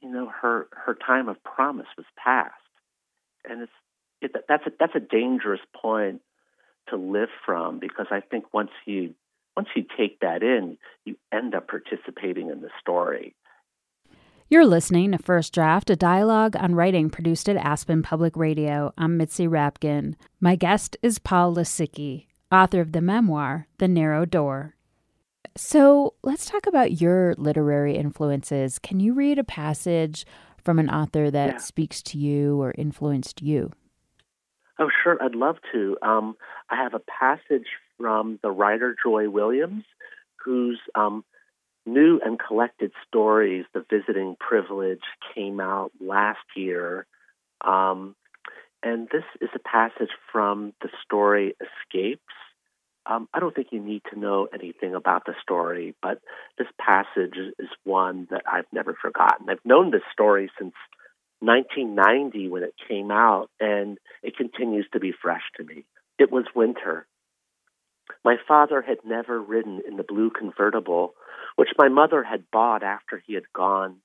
you 0.02 0.11
know 0.11 0.31
her 0.42 0.68
her 0.72 0.94
time 0.94 1.28
of 1.28 1.42
promise 1.42 1.87
was 1.96 2.07
past, 2.16 2.52
and 3.48 3.62
it's 3.62 3.72
it, 4.20 4.33
that's 4.48 4.66
a 4.66 4.70
that's 4.78 4.94
a 4.94 5.00
dangerous 5.00 5.61
point 5.74 6.20
to 6.88 6.96
live 6.96 7.28
from 7.44 7.78
because 7.78 8.07
I 8.11 8.20
think 8.20 8.52
once 8.52 8.70
you 8.87 9.14
once 9.57 9.68
you 9.74 9.85
take 9.96 10.20
that 10.20 10.42
in, 10.42 10.78
you 11.04 11.16
end 11.33 11.54
up 11.54 11.68
participating 11.68 12.50
in 12.50 12.61
the 12.61 12.70
story. 12.81 13.35
You're 14.50 14.64
listening 14.64 15.12
to 15.12 15.18
First 15.18 15.52
Draft, 15.52 15.90
a 15.90 15.96
dialogue 15.96 16.56
on 16.58 16.74
writing 16.74 17.11
produced 17.11 17.50
at 17.50 17.58
Aspen 17.58 18.02
Public 18.02 18.34
Radio. 18.34 18.94
I'm 18.96 19.18
Mitzi 19.18 19.46
Rapkin. 19.46 20.14
My 20.40 20.56
guest 20.56 20.96
is 21.02 21.18
Paul 21.18 21.54
Lisicky, 21.54 22.28
author 22.50 22.80
of 22.80 22.92
the 22.92 23.02
memoir, 23.02 23.66
The 23.76 23.88
Narrow 23.88 24.24
Door. 24.24 24.74
So 25.54 26.14
let's 26.22 26.46
talk 26.46 26.66
about 26.66 26.98
your 26.98 27.34
literary 27.37 27.98
influences. 27.98 28.78
Can 28.78 29.00
you 29.00 29.12
read 29.12 29.38
a 29.38 29.44
passage 29.44 30.24
from 30.64 30.78
an 30.78 30.88
author 30.88 31.30
that 31.30 31.50
yeah. 31.50 31.58
speaks 31.58 32.02
to 32.04 32.16
you 32.16 32.58
or 32.58 32.72
influenced 32.78 33.42
you? 33.42 33.70
Oh, 34.78 34.88
sure. 35.04 35.22
I'd 35.22 35.34
love 35.34 35.56
to. 35.72 35.98
Um, 36.00 36.38
I 36.70 36.76
have 36.82 36.94
a 36.94 37.00
passage 37.00 37.66
from 37.98 38.38
the 38.42 38.50
writer 38.50 38.96
Joy 39.04 39.28
Williams, 39.28 39.84
whose 40.42 40.80
um, 40.94 41.22
new 41.88 42.20
and 42.24 42.38
collected 42.38 42.92
stories, 43.07 43.64
The 43.74 43.85
Visiting 43.90 44.37
Privilege, 44.38 45.03
came 45.35 45.61
out 45.61 45.90
last 46.01 46.38
year. 46.57 47.07
Um, 47.64 48.14
and 48.83 49.09
this 49.11 49.24
is 49.40 49.48
a 49.55 49.59
passage 49.59 50.11
from 50.33 50.72
the 50.83 50.88
story 51.05 51.55
Escapes. 51.61 52.22
Um, 53.07 53.29
I 53.33 53.40
don't 53.40 53.55
think 53.55 53.68
you 53.70 53.81
need 53.81 54.03
to 54.12 54.18
know 54.18 54.48
anything 54.53 54.94
about 54.94 55.24
the 55.24 55.35
story, 55.42 55.94
but 56.03 56.20
this 56.59 56.68
passage 56.79 57.37
is 57.59 57.68
one 57.85 58.29
that 58.31 58.42
I've 58.46 58.70
never 58.72 58.94
forgotten. 59.01 59.48
I've 59.48 59.64
known 59.64 59.90
this 59.90 60.03
story 60.12 60.51
since 60.59 60.74
1990 61.40 62.48
when 62.48 62.62
it 62.62 62.74
came 62.87 63.11
out, 63.11 63.51
and 63.59 63.98
it 64.22 64.37
continues 64.37 64.87
to 64.92 65.01
be 65.01 65.12
fresh 65.12 65.42
to 65.57 65.64
me. 65.64 65.85
It 66.18 66.31
was 66.31 66.44
winter. 66.55 67.07
My 68.25 68.37
father 68.47 68.83
had 68.83 68.99
never 69.05 69.40
ridden 69.40 69.81
in 69.87 69.97
the 69.97 70.03
blue 70.03 70.31
convertible, 70.31 71.14
which 71.57 71.68
my 71.79 71.88
mother 71.88 72.23
had 72.23 72.51
bought 72.51 72.83
after 72.83 73.23
he 73.27 73.35
had 73.35 73.53
gone. 73.53 73.97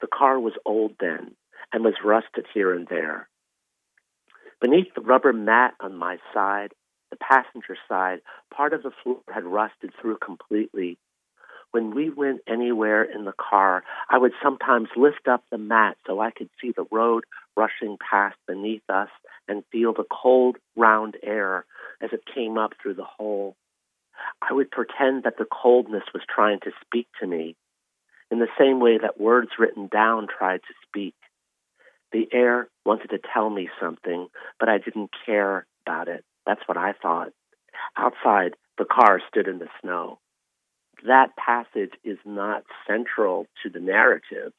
The 0.00 0.06
car 0.06 0.38
was 0.38 0.54
old 0.64 0.92
then 1.00 1.34
and 1.72 1.84
was 1.84 1.94
rusted 2.04 2.46
here 2.52 2.72
and 2.72 2.86
there. 2.88 3.28
Beneath 4.60 4.94
the 4.94 5.00
rubber 5.00 5.32
mat 5.32 5.74
on 5.80 5.96
my 5.96 6.18
side, 6.32 6.72
the 7.10 7.16
passenger 7.16 7.76
side, 7.88 8.20
part 8.52 8.72
of 8.72 8.82
the 8.82 8.92
floor 9.02 9.20
had 9.32 9.44
rusted 9.44 9.92
through 10.00 10.18
completely, 10.18 10.98
when 11.74 11.92
we 11.92 12.08
went 12.08 12.40
anywhere 12.46 13.02
in 13.02 13.24
the 13.24 13.32
car, 13.32 13.82
I 14.08 14.16
would 14.16 14.30
sometimes 14.40 14.90
lift 14.94 15.26
up 15.26 15.42
the 15.50 15.58
mat 15.58 15.96
so 16.06 16.20
I 16.20 16.30
could 16.30 16.48
see 16.60 16.70
the 16.70 16.86
road 16.92 17.24
rushing 17.56 17.98
past 17.98 18.36
beneath 18.46 18.88
us 18.88 19.08
and 19.48 19.64
feel 19.72 19.92
the 19.92 20.04
cold, 20.08 20.56
round 20.76 21.16
air 21.20 21.66
as 22.00 22.10
it 22.12 22.22
came 22.34 22.58
up 22.58 22.72
through 22.80 22.94
the 22.94 23.04
hole. 23.04 23.56
I 24.40 24.52
would 24.52 24.70
pretend 24.70 25.24
that 25.24 25.38
the 25.38 25.46
coldness 25.46 26.04
was 26.12 26.22
trying 26.32 26.60
to 26.60 26.70
speak 26.84 27.08
to 27.20 27.26
me 27.26 27.56
in 28.30 28.38
the 28.38 28.48
same 28.58 28.80
way 28.80 28.98
that 28.98 29.20
words 29.20 29.50
written 29.58 29.88
down 29.88 30.26
tried 30.26 30.60
to 30.62 30.74
speak. 30.86 31.14
The 32.12 32.28
air 32.32 32.68
wanted 32.86 33.10
to 33.10 33.18
tell 33.32 33.50
me 33.50 33.68
something, 33.80 34.28
but 34.60 34.68
I 34.68 34.78
didn't 34.78 35.10
care 35.26 35.66
about 35.84 36.08
it. 36.08 36.24
That's 36.46 36.62
what 36.66 36.78
I 36.78 36.92
thought. 36.92 37.32
Outside, 37.96 38.54
the 38.78 38.84
car 38.84 39.20
stood 39.28 39.48
in 39.48 39.58
the 39.58 39.68
snow 39.80 40.18
that 41.04 41.36
passage 41.36 41.92
is 42.02 42.18
not 42.24 42.64
central 42.86 43.46
to 43.62 43.70
the 43.70 43.80
narrative, 43.80 44.52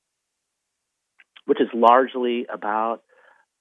which 1.45 1.61
is 1.61 1.67
largely 1.73 2.45
about 2.51 3.01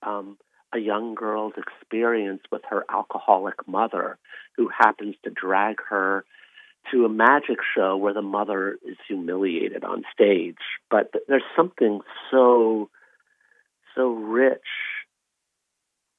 um, 0.03 0.37
a 0.75 0.79
young 0.79 1.15
girl's 1.15 1.55
experience 1.57 2.43
with 2.51 2.63
her 2.69 2.85
alcoholic 2.91 3.67
mother, 3.67 4.19
who 4.57 4.69
happens 4.69 5.15
to 5.25 5.31
drag 5.31 5.77
her 5.89 6.25
to 6.93 7.05
a 7.05 7.09
magic 7.09 7.59
show 7.75 7.97
where 7.97 8.13
the 8.13 8.23
mother 8.23 8.79
is 8.87 8.97
humiliated 9.09 9.85
on 9.85 10.05
stage. 10.13 10.59
But 10.91 11.13
there's 11.29 11.43
something 11.57 12.01
so 12.31 12.91
so 13.95 14.09
rich 14.11 14.59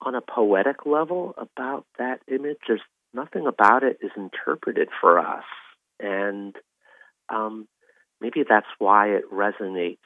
on 0.01 0.15
a 0.15 0.21
poetic 0.21 0.85
level 0.85 1.35
about 1.37 1.85
that 1.99 2.21
image. 2.27 2.57
There's 2.67 2.81
nothing 3.13 3.47
about 3.47 3.83
it 3.83 3.99
is 4.01 4.11
interpreted 4.15 4.89
for 5.01 5.19
us 5.19 5.43
and 5.99 6.55
um, 7.29 7.67
maybe 8.21 8.43
that's 8.47 8.67
why 8.77 9.09
it 9.09 9.23
resonates 9.31 9.97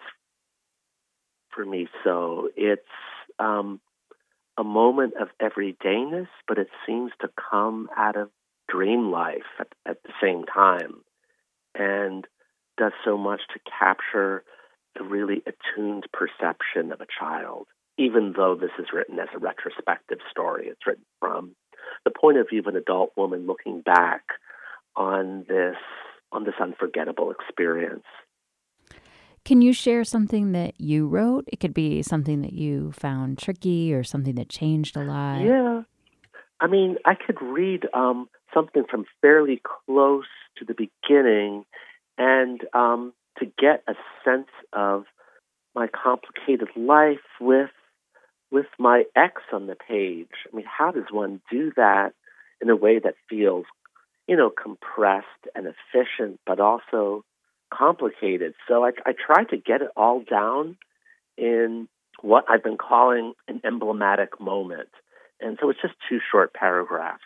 for 1.50 1.66
me. 1.66 1.88
So 2.04 2.50
it's 2.56 2.82
um, 3.40 3.80
a 4.60 4.64
moment 4.64 5.14
of 5.20 5.30
everydayness, 5.42 6.28
but 6.46 6.58
it 6.58 6.68
seems 6.86 7.12
to 7.22 7.30
come 7.50 7.88
out 7.98 8.18
of 8.18 8.30
dream 8.68 9.10
life 9.10 9.48
at, 9.58 9.68
at 9.88 10.04
the 10.04 10.12
same 10.22 10.44
time, 10.44 10.96
and 11.74 12.28
does 12.78 12.92
so 13.06 13.18
much 13.18 13.40
to 13.54 13.60
capture 13.80 14.44
the 14.98 15.04
really 15.04 15.42
attuned 15.48 16.06
perception 16.12 16.92
of 16.92 17.00
a 17.00 17.08
child. 17.20 17.68
Even 17.98 18.34
though 18.36 18.56
this 18.56 18.72
is 18.78 18.88
written 18.94 19.18
as 19.18 19.30
a 19.34 19.40
retrospective 19.40 20.20
story, 20.30 20.68
it's 20.68 20.86
written 20.86 21.06
from 21.22 21.56
the 22.04 22.12
point 22.12 22.38
of 22.38 22.50
view 22.50 22.60
of 22.60 22.68
an 22.68 22.76
adult 22.76 23.12
woman 23.16 23.48
looking 23.48 23.82
back 23.82 24.24
on 24.96 25.46
this 25.48 25.78
on 26.32 26.44
this 26.44 26.54
unforgettable 26.62 27.32
experience. 27.32 28.04
Can 29.50 29.64
you 29.64 29.74
share 29.74 30.04
something 30.04 30.52
that 30.52 30.80
you 30.80 31.08
wrote? 31.08 31.46
It 31.48 31.60
could 31.60 31.74
be 31.74 32.04
something 32.04 32.44
that 32.44 32.54
you 32.54 32.92
found 32.92 33.40
tricky 33.40 33.92
or 33.92 34.04
something 34.04 34.36
that 34.36 34.48
changed 34.48 34.96
a 34.96 35.04
lot. 35.04 35.42
Yeah. 35.42 35.82
I 36.60 36.68
mean, 36.68 36.98
I 37.04 37.16
could 37.16 37.42
read 37.42 37.88
um, 37.96 38.30
something 38.54 38.84
from 38.88 39.06
fairly 39.24 39.60
close 39.88 40.28
to 40.58 40.66
the 40.66 40.76
beginning 40.76 41.66
and 42.20 42.62
um, 42.76 43.12
to 43.40 43.46
get 43.46 43.82
a 43.88 43.94
sense 44.24 44.50
of 44.72 45.06
my 45.74 45.88
complicated 45.88 46.68
life 46.76 47.18
with 47.42 47.72
with 48.52 48.68
my 48.78 49.06
ex 49.16 49.42
on 49.52 49.66
the 49.66 49.76
page. 49.76 50.28
I 50.54 50.56
mean, 50.56 50.68
how 50.68 50.92
does 50.92 51.06
one 51.10 51.42
do 51.50 51.72
that 51.76 52.12
in 52.62 52.70
a 52.70 52.76
way 52.76 53.00
that 53.00 53.16
feels 53.28 53.66
you 54.28 54.36
know, 54.36 54.52
compressed 54.52 55.26
and 55.56 55.66
efficient, 55.66 56.40
but 56.46 56.60
also 56.60 57.26
complicated. 57.74 58.54
So 58.68 58.84
I, 58.84 58.92
I 59.06 59.14
tried 59.14 59.50
to 59.50 59.58
get 59.58 59.82
it 59.82 59.90
all 59.96 60.22
down 60.22 60.78
in 61.38 61.88
what 62.22 62.46
I've 62.50 62.64
been 62.64 62.78
calling 62.78 63.34
an 63.48 63.62
emblematic 63.64 64.40
moment. 64.40 64.90
And 65.40 65.58
so 65.62 65.70
it's 65.70 65.82
just 65.82 65.94
two 66.10 66.20
short 66.32 66.54
paragraphs. 66.54 67.24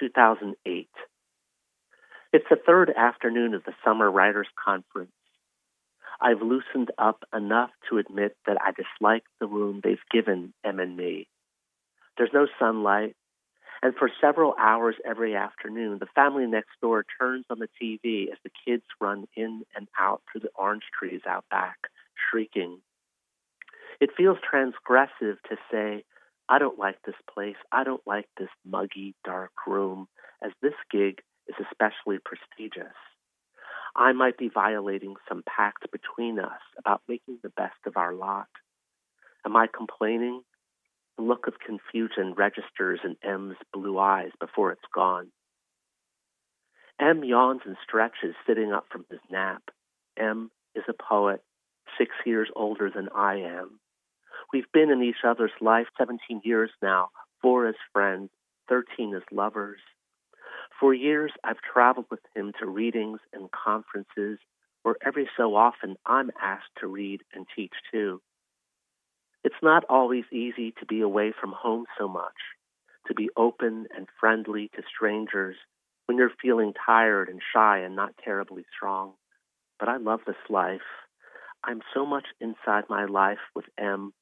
2008. 0.00 0.88
It's 2.32 2.46
the 2.48 2.56
third 2.56 2.90
afternoon 2.96 3.54
of 3.54 3.64
the 3.64 3.74
Summer 3.84 4.10
Writers 4.10 4.48
Conference. 4.62 5.12
I've 6.20 6.40
loosened 6.40 6.90
up 6.98 7.24
enough 7.34 7.70
to 7.90 7.98
admit 7.98 8.36
that 8.46 8.56
I 8.60 8.70
dislike 8.70 9.24
the 9.40 9.46
room 9.46 9.80
they've 9.82 9.98
given 10.10 10.54
Em 10.64 10.78
and 10.80 10.96
me. 10.96 11.28
There's 12.16 12.30
no 12.32 12.46
sunlight, 12.58 13.16
and 13.82 13.94
for 13.96 14.10
several 14.20 14.54
hours 14.58 14.94
every 15.04 15.34
afternoon, 15.34 15.98
the 15.98 16.06
family 16.14 16.46
next 16.46 16.70
door 16.80 17.04
turns 17.20 17.44
on 17.50 17.58
the 17.58 17.68
TV 17.82 18.30
as 18.30 18.38
the 18.44 18.50
kids 18.64 18.84
run 19.00 19.26
in 19.34 19.62
and 19.74 19.88
out 19.98 20.22
through 20.30 20.42
the 20.42 20.50
orange 20.54 20.84
trees 20.96 21.22
out 21.28 21.44
back, 21.50 21.78
shrieking. 22.30 22.78
It 24.00 24.10
feels 24.16 24.38
transgressive 24.38 25.36
to 25.48 25.56
say, 25.70 26.04
I 26.48 26.58
don't 26.58 26.78
like 26.78 27.02
this 27.04 27.16
place. 27.32 27.56
I 27.72 27.82
don't 27.82 28.06
like 28.06 28.28
this 28.38 28.48
muggy, 28.64 29.14
dark 29.24 29.52
room, 29.66 30.06
as 30.44 30.52
this 30.60 30.74
gig 30.90 31.20
is 31.48 31.56
especially 31.70 32.18
prestigious. 32.24 32.94
I 33.96 34.12
might 34.12 34.38
be 34.38 34.48
violating 34.48 35.14
some 35.28 35.42
pact 35.44 35.90
between 35.90 36.38
us 36.38 36.60
about 36.78 37.02
making 37.08 37.38
the 37.42 37.50
best 37.50 37.78
of 37.86 37.96
our 37.96 38.14
lot. 38.14 38.48
Am 39.44 39.56
I 39.56 39.66
complaining? 39.66 40.42
The 41.16 41.24
look 41.24 41.46
of 41.46 41.54
confusion 41.58 42.34
registers 42.34 43.00
in 43.04 43.16
M's 43.22 43.56
blue 43.72 43.98
eyes 43.98 44.30
before 44.40 44.72
it's 44.72 44.80
gone. 44.94 45.30
M 47.00 47.24
yawns 47.24 47.62
and 47.66 47.76
stretches, 47.82 48.34
sitting 48.46 48.72
up 48.72 48.86
from 48.90 49.04
his 49.10 49.20
nap. 49.30 49.62
M 50.16 50.50
is 50.74 50.84
a 50.88 50.94
poet, 50.94 51.42
six 51.98 52.12
years 52.24 52.48
older 52.54 52.90
than 52.90 53.08
I 53.14 53.36
am. 53.36 53.80
We've 54.52 54.70
been 54.72 54.90
in 54.90 55.02
each 55.02 55.24
other's 55.24 55.52
life 55.60 55.86
17 55.98 56.42
years 56.44 56.70
now, 56.82 57.10
four 57.40 57.66
as 57.66 57.74
friends, 57.92 58.30
13 58.68 59.14
as 59.14 59.22
lovers. 59.30 59.80
For 60.78 60.94
years, 60.94 61.32
I've 61.44 61.60
traveled 61.60 62.06
with 62.10 62.20
him 62.34 62.52
to 62.60 62.66
readings 62.66 63.20
and 63.32 63.50
conferences 63.50 64.38
where 64.82 64.96
every 65.04 65.28
so 65.36 65.54
often 65.54 65.96
I'm 66.06 66.30
asked 66.40 66.74
to 66.80 66.86
read 66.86 67.22
and 67.34 67.46
teach 67.54 67.72
too. 67.90 68.20
It's 69.44 69.54
not 69.62 69.84
always 69.88 70.24
easy 70.32 70.72
to 70.78 70.86
be 70.86 71.00
away 71.00 71.32
from 71.38 71.52
home 71.52 71.86
so 71.98 72.06
much, 72.08 72.36
to 73.08 73.14
be 73.14 73.30
open 73.36 73.86
and 73.96 74.06
friendly 74.20 74.70
to 74.76 74.82
strangers 74.94 75.56
when 76.06 76.16
you're 76.16 76.30
feeling 76.40 76.72
tired 76.86 77.28
and 77.28 77.40
shy 77.52 77.78
and 77.78 77.96
not 77.96 78.14
terribly 78.24 78.64
strong. 78.74 79.14
But 79.80 79.88
I 79.88 79.96
love 79.96 80.20
this 80.26 80.36
life. 80.48 80.80
I'm 81.64 81.80
so 81.94 82.06
much 82.06 82.26
inside 82.40 82.84
my 82.88 83.04
life 83.04 83.38
with 83.54 83.64
M 83.78 84.12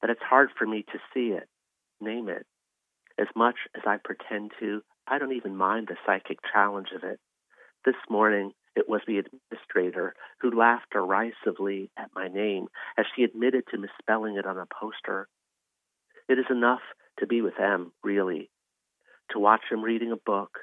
that 0.00 0.10
it's 0.10 0.22
hard 0.22 0.50
for 0.56 0.66
me 0.66 0.84
to 0.92 0.98
see 1.12 1.34
it, 1.36 1.48
name 2.00 2.28
it. 2.28 2.46
As 3.18 3.28
much 3.36 3.56
as 3.76 3.82
I 3.86 3.98
pretend 4.02 4.52
to, 4.58 4.82
I 5.06 5.18
don't 5.18 5.32
even 5.32 5.56
mind 5.56 5.86
the 5.88 5.96
psychic 6.04 6.38
challenge 6.52 6.88
of 6.94 7.04
it. 7.04 7.20
This 7.84 7.94
morning, 8.10 8.52
it 8.76 8.88
was 8.88 9.00
the 9.06 9.18
administrator 9.18 10.14
who 10.40 10.58
laughed 10.58 10.90
derisively 10.92 11.90
at 11.96 12.10
my 12.14 12.28
name 12.28 12.66
as 12.98 13.06
she 13.14 13.22
admitted 13.22 13.64
to 13.70 13.78
misspelling 13.78 14.36
it 14.36 14.46
on 14.46 14.58
a 14.58 14.66
poster. 14.66 15.28
It 16.28 16.38
is 16.38 16.46
enough 16.50 16.80
to 17.18 17.26
be 17.26 17.40
with 17.42 17.60
M, 17.60 17.92
really, 18.02 18.50
to 19.30 19.38
watch 19.38 19.62
him 19.70 19.82
reading 19.82 20.12
a 20.12 20.16
book, 20.16 20.58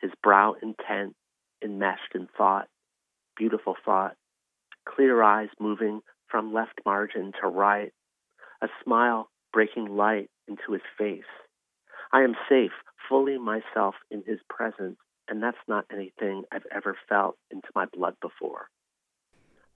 his 0.00 0.10
brow 0.22 0.54
intent, 0.60 1.14
enmeshed 1.62 2.14
in 2.14 2.28
thought, 2.36 2.68
beautiful 3.36 3.76
thought, 3.84 4.16
clear 4.84 5.22
eyes 5.22 5.48
moving 5.60 6.00
from 6.28 6.52
left 6.52 6.80
margin 6.84 7.32
to 7.40 7.48
right, 7.48 7.92
a 8.62 8.68
smile 8.82 9.30
breaking 9.52 9.96
light 9.96 10.30
into 10.48 10.72
his 10.72 10.82
face. 10.98 11.22
I 12.12 12.22
am 12.22 12.34
safe, 12.48 12.72
fully 13.08 13.38
myself 13.38 13.94
in 14.10 14.22
his 14.26 14.38
presence, 14.48 14.98
and 15.28 15.42
that's 15.42 15.56
not 15.68 15.86
anything 15.92 16.44
I've 16.52 16.66
ever 16.74 16.96
felt 17.08 17.36
into 17.50 17.68
my 17.74 17.86
blood 17.86 18.14
before. 18.20 18.68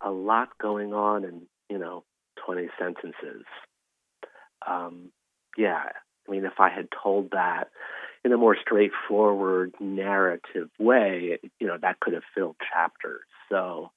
A 0.01 0.11
lot 0.11 0.59
going 0.59 0.93
on 0.93 1.25
in, 1.25 1.43
you 1.71 1.79
know, 1.79 2.05
20 2.45 2.69
sentences. 2.79 3.45
Um, 4.67 5.11
yeah, 5.57 5.85
I 6.29 6.31
mean, 6.31 6.45
if 6.45 6.59
I 6.59 6.69
had 6.69 6.89
told 7.03 7.31
that 7.31 7.69
in 8.25 8.33
a 8.33 8.37
more 8.37 8.57
straightforward 8.61 9.73
narrative 9.81 10.69
way, 10.79 11.39
you 11.61 11.67
know, 11.67 11.79
that 11.81 12.01
could 12.01 12.15
have 12.15 12.25
filled 12.35 12.57
chapters. 12.73 13.23
So 13.49 13.91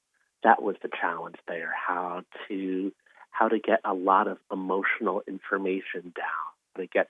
that 0.44 0.62
was 0.62 0.76
the 0.82 0.90
challenge 1.02 1.38
there, 1.48 1.74
how 1.76 2.22
to 2.48 2.92
how 3.32 3.48
to 3.48 3.60
get 3.60 3.80
a 3.86 3.94
lot 3.94 4.28
of 4.28 4.38
emotional 4.52 5.22
information 5.28 6.14
down, 6.16 6.78
to 6.78 6.88
get 6.88 7.10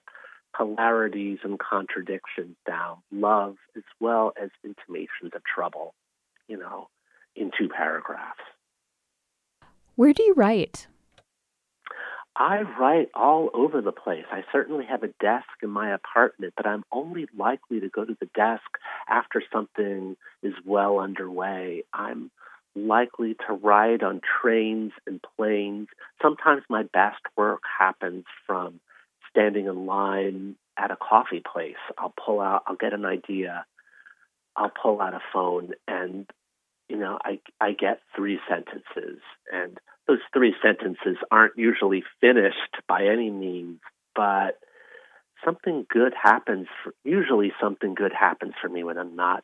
polarities 0.56 1.40
and 1.44 1.60
contradictions 1.60 2.56
down, 2.68 2.98
love 3.12 3.56
as 3.76 3.84
well 4.00 4.34
as 4.42 4.50
intimations 4.64 5.32
of 5.34 5.42
trouble, 5.44 5.94
you 6.48 6.58
know, 6.58 6.88
in 7.36 7.52
two 7.58 7.70
paragraphs. 7.70 8.40
Where 9.96 10.14
do 10.14 10.24
you 10.24 10.34
write? 10.34 10.88
I 12.36 12.62
write 12.80 13.10
all 13.14 13.50
over 13.54 13.82
the 13.82 13.92
place. 13.92 14.24
I 14.32 14.44
certainly 14.52 14.86
have 14.86 15.04
a 15.04 15.14
desk 15.20 15.50
in 15.62 15.70
my 15.70 15.94
apartment, 15.94 16.54
but 16.56 16.66
I'm 16.66 16.86
only 16.92 17.28
likely 17.38 17.82
to 17.82 17.90
go 17.90 18.06
to 18.06 18.16
the 18.18 18.30
desk 18.34 18.64
after 19.10 19.44
something 19.52 20.16
is 20.42 20.54
well 20.66 21.00
underway. 21.00 21.84
I'm 21.94 22.32
likely 22.76 23.36
to 23.48 23.54
ride 23.54 24.04
on 24.04 24.22
trains 24.42 24.94
and 25.06 25.20
planes. 25.36 25.88
Sometimes 26.22 26.64
my 26.70 26.84
best 26.84 27.22
work 27.36 27.64
happens 27.78 28.24
from 28.48 28.80
standing 29.40 29.68
in 29.68 29.86
line 29.86 30.56
at 30.78 30.92
a 30.92 30.98
coffee 30.98 31.42
place. 31.42 31.76
I'll 31.98 32.14
pull 32.26 32.42
out, 32.42 32.64
I'll 32.68 32.76
get 32.76 32.94
an 32.94 33.06
idea, 33.06 33.66
I'll 34.56 34.72
pull 34.72 35.02
out 35.02 35.14
a 35.14 35.22
phone, 35.34 35.72
and 35.88 36.26
you 36.90 36.98
know, 36.98 37.20
I 37.24 37.40
I 37.62 37.74
get 37.74 38.02
three 38.16 38.40
sentences, 38.50 39.22
and 39.54 39.78
those 40.08 40.20
three 40.34 40.56
sentences 40.62 41.18
aren't 41.32 41.58
usually 41.58 42.04
finished 42.20 42.76
by 42.88 43.06
any 43.06 43.30
means, 43.30 43.80
but 44.16 44.60
something 45.46 45.86
good 45.90 46.14
happens. 46.22 46.68
For, 46.84 46.94
usually, 47.04 47.52
something 47.62 47.94
good 47.94 48.12
happens 48.12 48.54
for 48.60 48.70
me 48.70 48.84
when 48.84 48.98
I'm 48.98 49.16
not 49.16 49.44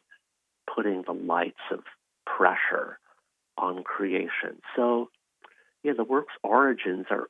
putting 0.73 1.03
the 1.05 1.13
lights 1.13 1.61
of 1.71 1.81
pressure 2.25 2.97
on 3.57 3.83
creation. 3.83 4.59
So, 4.75 5.09
yeah, 5.83 5.93
the 5.95 6.03
work's 6.03 6.33
origins 6.43 7.05
are 7.11 7.27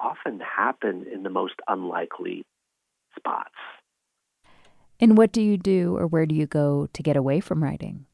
often 0.00 0.40
happen 0.40 1.06
in 1.12 1.22
the 1.22 1.30
most 1.30 1.54
unlikely 1.68 2.44
spots. 3.16 3.54
And 5.00 5.18
what 5.18 5.32
do 5.32 5.42
you 5.42 5.56
do 5.56 5.96
or 5.96 6.06
where 6.06 6.26
do 6.26 6.34
you 6.34 6.46
go 6.46 6.88
to 6.92 7.02
get 7.02 7.16
away 7.16 7.40
from 7.40 7.62
writing? 7.62 8.06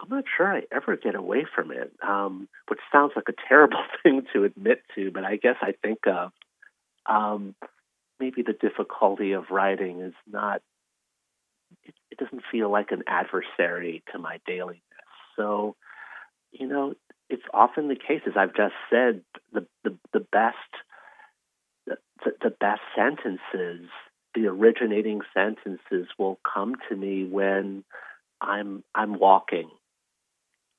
I'm 0.00 0.08
not 0.08 0.24
sure 0.36 0.46
I 0.46 0.62
ever 0.72 0.96
get 0.96 1.14
away 1.14 1.44
from 1.54 1.72
it, 1.72 1.92
um, 2.06 2.48
which 2.68 2.78
sounds 2.92 3.12
like 3.16 3.28
a 3.28 3.48
terrible 3.48 3.82
thing 4.02 4.22
to 4.32 4.44
admit 4.44 4.82
to, 4.94 5.10
but 5.10 5.24
I 5.24 5.36
guess 5.36 5.56
I 5.60 5.72
think 5.82 5.98
of 6.06 6.30
um, 7.06 7.54
maybe 8.20 8.42
the 8.42 8.52
difficulty 8.52 9.32
of 9.32 9.50
writing 9.50 10.00
is 10.00 10.14
not, 10.30 10.62
it, 11.84 11.94
it 12.10 12.18
doesn't 12.18 12.42
feel 12.50 12.70
like 12.70 12.92
an 12.92 13.02
adversary 13.06 14.02
to 14.12 14.18
my 14.18 14.38
dailiness. 14.46 14.82
So, 15.36 15.74
you 16.52 16.66
know, 16.66 16.94
it's 17.30 17.42
often 17.52 17.88
the 17.88 17.96
case, 17.96 18.22
as 18.26 18.34
I've 18.36 18.54
just 18.54 18.74
said, 18.90 19.22
the 19.52 19.66
the, 19.84 19.96
the 20.12 20.20
best 20.20 20.56
the, 21.86 22.32
the 22.42 22.50
best 22.50 22.80
sentences, 22.96 23.88
the 24.34 24.46
originating 24.46 25.20
sentences 25.34 26.08
will 26.18 26.38
come 26.52 26.74
to 26.88 26.96
me 26.96 27.24
when 27.24 27.84
I'm 28.40 28.84
I'm 28.94 29.18
walking, 29.18 29.70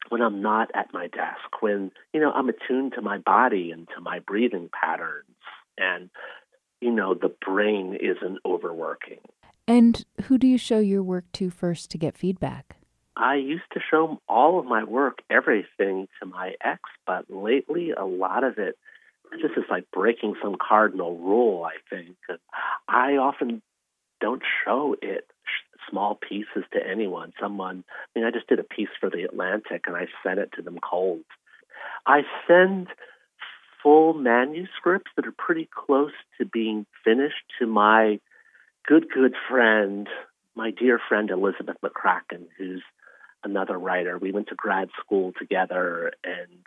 when 0.10 0.22
I'm 0.22 0.42
not 0.42 0.70
at 0.74 0.94
my 0.94 1.08
desk, 1.08 1.62
when 1.62 1.92
you 2.14 2.20
know 2.20 2.32
I'm 2.32 2.50
attuned 2.50 2.94
to 2.96 3.02
my 3.02 3.18
body 3.18 3.72
and 3.72 3.88
to 3.96 4.02
my 4.02 4.20
breathing 4.20 4.70
patterns, 4.72 5.36
and 5.78 6.10
you 6.82 6.92
know 6.92 7.14
the 7.14 7.34
brain 7.46 7.98
isn't 8.00 8.40
overworking. 8.46 9.20
And 9.68 10.04
who 10.24 10.40
do 10.40 10.48
you 10.48 10.58
show 10.58 10.80
your 10.80 11.04
work 11.04 11.26
to 11.34 11.52
first 11.52 11.92
to 11.92 12.00
get 12.00 12.18
feedback? 12.18 12.79
I 13.20 13.36
used 13.36 13.70
to 13.74 13.82
show 13.92 14.22
all 14.30 14.60
of 14.60 14.66
my 14.66 14.86
work, 14.86 15.20
everything 15.30 16.08
to 16.20 16.26
my 16.26 16.54
ex, 16.64 16.80
but 17.06 17.26
lately 17.30 17.92
a 17.92 18.06
lot 18.06 18.46
of 18.46 18.58
it, 18.58 18.78
this 19.32 19.52
is 19.58 19.66
like 19.70 19.92
breaking 19.92 20.36
some 20.42 20.56
cardinal 20.56 21.18
rule, 21.18 21.66
I 21.66 21.76
think. 21.90 22.16
I 22.88 23.18
often 23.18 23.62
don't 24.22 24.42
show 24.64 24.96
it 25.02 25.26
small 25.90 26.16
pieces 26.16 26.64
to 26.72 26.80
anyone. 26.80 27.34
Someone, 27.42 27.84
I 28.16 28.20
mean, 28.20 28.26
I 28.26 28.32
just 28.32 28.48
did 28.48 28.60
a 28.60 28.64
piece 28.64 28.88
for 29.02 29.10
the 29.10 29.24
Atlantic 29.24 29.84
and 29.86 29.98
I 29.98 30.08
sent 30.24 30.40
it 30.40 30.52
to 30.56 30.62
them 30.62 30.80
cold. 30.82 31.26
I 32.08 32.22
send 32.48 32.88
full 33.84 34.14
manuscripts 34.14 35.12
that 35.18 35.28
are 35.28 35.36
pretty 35.38 35.68
close 35.76 36.14
to 36.38 36.46
being 36.46 36.86
finished 37.04 37.44
to 37.60 37.68
my 37.68 38.22
good, 38.88 39.08
good 39.14 39.34
friend, 39.50 40.08
my 40.56 40.72
dear 40.72 41.02
friend 41.10 41.30
Elizabeth 41.30 41.78
McCracken, 41.84 42.48
who's 42.58 42.82
another 43.44 43.78
writer. 43.78 44.18
We 44.18 44.32
went 44.32 44.48
to 44.50 44.56
grad 44.56 44.90
school 45.00 45.32
together, 45.38 46.14
and 46.24 46.66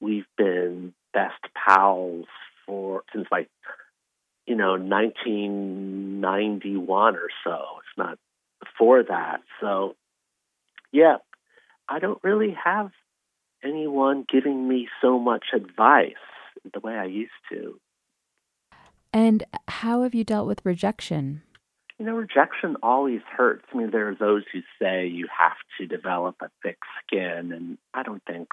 we've 0.00 0.26
been 0.36 0.92
best 1.12 1.40
pals 1.54 2.26
for 2.66 3.04
since 3.12 3.28
like 3.30 3.48
you 4.46 4.56
know 4.56 4.72
1991 4.72 7.16
or 7.16 7.28
so. 7.44 7.64
It's 7.78 7.98
not 7.98 8.18
before 8.60 9.04
that. 9.04 9.42
So 9.60 9.94
yeah, 10.92 11.18
I 11.88 11.98
don't 11.98 12.22
really 12.22 12.56
have 12.64 12.90
anyone 13.64 14.24
giving 14.30 14.68
me 14.68 14.88
so 15.00 15.18
much 15.18 15.46
advice 15.54 16.14
the 16.72 16.80
way 16.80 16.94
I 16.94 17.04
used 17.04 17.30
to. 17.50 17.80
And 19.12 19.44
how 19.68 20.02
have 20.02 20.14
you 20.14 20.24
dealt 20.24 20.46
with 20.46 20.64
rejection? 20.64 21.42
You 22.02 22.08
know, 22.08 22.16
rejection 22.16 22.76
always 22.82 23.20
hurts. 23.36 23.64
I 23.72 23.76
mean, 23.76 23.92
there 23.92 24.08
are 24.08 24.16
those 24.16 24.42
who 24.52 24.58
say 24.80 25.06
you 25.06 25.28
have 25.38 25.56
to 25.78 25.86
develop 25.86 26.34
a 26.42 26.50
thick 26.60 26.78
skin, 26.98 27.52
and 27.52 27.78
I 27.94 28.02
don't 28.02 28.24
think, 28.26 28.48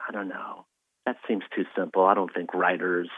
I 0.00 0.10
don't 0.10 0.30
know, 0.30 0.64
that 1.04 1.16
seems 1.28 1.44
too 1.54 1.64
simple. 1.76 2.06
I 2.06 2.14
don't 2.14 2.32
think 2.32 2.54
writers 2.54 3.10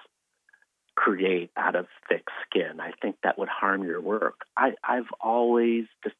create 0.97 1.53
out 1.57 1.77
of 1.77 1.87
thick 2.09 2.25
skin. 2.45 2.81
I 2.81 2.95
think 3.01 3.15
that 3.23 3.39
would 3.39 3.49
harm 3.49 3.85
your 3.85 4.01
work. 4.01 4.41
I, 4.57 4.73
I've 4.83 5.13
always 5.21 5.85
just 6.03 6.17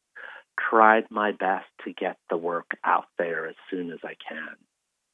tried 0.57 1.03
my 1.09 1.33
best 1.33 1.65
to 1.83 1.91
get 1.91 2.15
the 2.29 2.37
work 2.37 2.77
out 2.85 3.07
there 3.17 3.47
as 3.49 3.55
soon 3.69 3.91
as 3.91 3.99
I 4.01 4.15
can. 4.29 4.55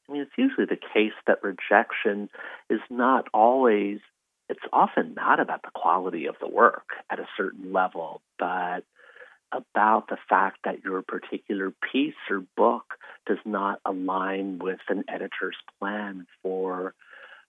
I 0.08 0.12
mean, 0.12 0.22
it's 0.22 0.38
usually 0.38 0.66
the 0.66 0.76
case 0.76 1.10
that 1.26 1.42
rejection 1.42 2.28
is 2.70 2.80
not 2.88 3.26
always, 3.34 3.98
it's 4.48 4.60
often 4.72 5.14
not 5.14 5.40
about 5.40 5.62
the 5.62 5.70
quality 5.74 6.26
of 6.26 6.36
the 6.40 6.48
work 6.48 6.90
at 7.10 7.18
a 7.18 7.26
certain 7.36 7.72
level, 7.72 8.20
but 8.38 8.84
about 9.52 10.08
the 10.08 10.16
fact 10.28 10.58
that 10.64 10.82
your 10.82 11.02
particular 11.02 11.72
piece 11.92 12.14
or 12.30 12.42
book 12.56 12.94
does 13.26 13.38
not 13.44 13.80
align 13.84 14.58
with 14.58 14.80
an 14.88 15.04
editor's 15.08 15.56
plan 15.78 16.26
for 16.42 16.94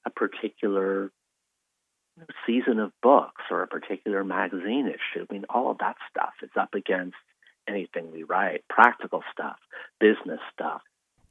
a 0.05 0.09
particular 0.09 1.11
season 2.45 2.79
of 2.79 2.91
books 3.01 3.43
or 3.49 3.63
a 3.63 3.67
particular 3.67 4.23
magazine 4.23 4.87
issue. 4.87 5.25
I 5.29 5.33
mean, 5.33 5.45
all 5.49 5.71
of 5.71 5.79
that 5.79 5.95
stuff 6.09 6.33
is 6.43 6.51
up 6.59 6.75
against 6.75 7.15
anything 7.67 8.11
we 8.11 8.23
write 8.23 8.63
practical 8.69 9.23
stuff, 9.31 9.57
business 9.99 10.39
stuff. 10.53 10.81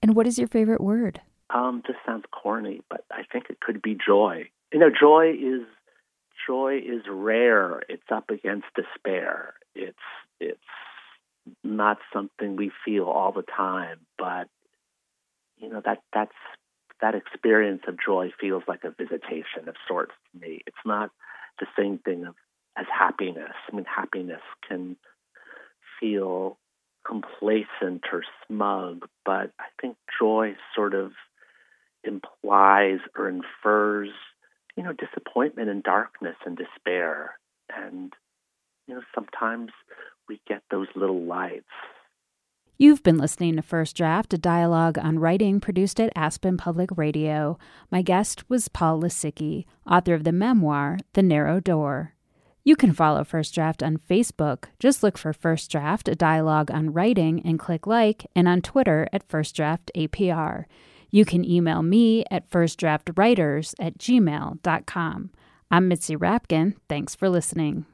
And 0.00 0.16
what 0.16 0.26
is 0.26 0.38
your 0.38 0.48
favorite 0.48 0.80
word? 0.80 1.20
Um, 1.50 1.82
this 1.86 1.96
sounds 2.06 2.24
corny, 2.32 2.80
but 2.88 3.04
I 3.10 3.22
think 3.30 3.46
it 3.50 3.60
could 3.60 3.82
be 3.82 3.96
joy. 4.04 4.48
You 4.72 4.78
know, 4.78 4.90
joy 4.90 5.32
is 5.32 5.62
joy 6.46 6.78
is 6.78 7.02
rare. 7.08 7.82
It's 7.88 8.10
up 8.10 8.30
against 8.30 8.66
despair. 8.74 9.54
It's 9.74 9.98
it's 10.40 10.60
not 11.62 11.98
something 12.12 12.56
we 12.56 12.70
feel 12.84 13.04
all 13.04 13.32
the 13.32 13.42
time, 13.42 14.00
but 14.18 14.48
you 15.58 15.68
know 15.68 15.82
that 15.84 15.98
that's 16.12 16.32
that 17.00 17.14
experience 17.14 17.82
of 17.86 17.96
joy 18.04 18.30
feels 18.40 18.62
like 18.66 18.84
a 18.84 18.90
visitation 18.90 19.68
of 19.68 19.74
sorts 19.88 20.12
to 20.32 20.40
me. 20.40 20.60
It's 20.66 20.76
not 20.86 21.10
the 21.58 21.66
same 21.78 21.98
thing 21.98 22.24
of, 22.24 22.34
as 22.78 22.86
happiness. 22.96 23.52
I 23.70 23.76
mean, 23.76 23.84
happiness 23.84 24.40
can 24.66 24.96
feel 26.00 26.58
complacent 27.06 28.04
or 28.12 28.22
smug, 28.46 29.08
but 29.24 29.50
I 29.58 29.66
think 29.80 29.96
joy 30.18 30.54
sort 30.74 30.94
of 30.94 31.12
implies 32.04 33.00
or 33.16 33.28
infers, 33.28 34.10
you 34.76 34.82
know, 34.82 34.92
disappointment 34.92 35.68
and 35.68 35.82
darkness 35.82 36.36
and 36.44 36.56
despair. 36.56 37.38
And, 37.74 38.12
you 38.86 38.94
know, 38.94 39.02
sometimes 39.14 39.70
we 40.28 40.40
get 40.48 40.62
those 40.70 40.88
little 40.94 41.22
lights 41.22 41.66
You've 42.82 43.04
been 43.04 43.16
listening 43.16 43.54
to 43.54 43.62
First 43.62 43.96
Draft, 43.96 44.34
a 44.34 44.38
dialogue 44.38 44.98
on 44.98 45.20
writing 45.20 45.60
produced 45.60 46.00
at 46.00 46.12
Aspen 46.16 46.56
Public 46.56 46.90
Radio. 46.96 47.56
My 47.92 48.02
guest 48.02 48.42
was 48.50 48.66
Paul 48.66 49.00
Lisicky, 49.00 49.66
author 49.86 50.14
of 50.14 50.24
the 50.24 50.32
memoir, 50.32 50.98
The 51.12 51.22
Narrow 51.22 51.60
Door. 51.60 52.14
You 52.64 52.74
can 52.74 52.92
follow 52.92 53.22
First 53.22 53.54
Draft 53.54 53.84
on 53.84 53.98
Facebook. 53.98 54.64
Just 54.80 55.00
look 55.00 55.16
for 55.16 55.32
First 55.32 55.70
Draft, 55.70 56.08
a 56.08 56.16
dialogue 56.16 56.72
on 56.72 56.92
writing, 56.92 57.40
and 57.44 57.56
click 57.56 57.86
like, 57.86 58.26
and 58.34 58.48
on 58.48 58.62
Twitter 58.62 59.06
at 59.12 59.28
First 59.28 59.54
Draft 59.54 59.92
APR. 59.96 60.64
You 61.12 61.26
can 61.26 61.44
email 61.44 61.82
me 61.82 62.24
at 62.30 62.50
firstdraftwriters 62.50 63.74
at 63.78 63.98
gmail.com. 63.98 65.30
I'm 65.70 65.88
Mitzi 65.88 66.16
Rapkin. 66.16 66.74
Thanks 66.88 67.14
for 67.14 67.28
listening. 67.28 67.84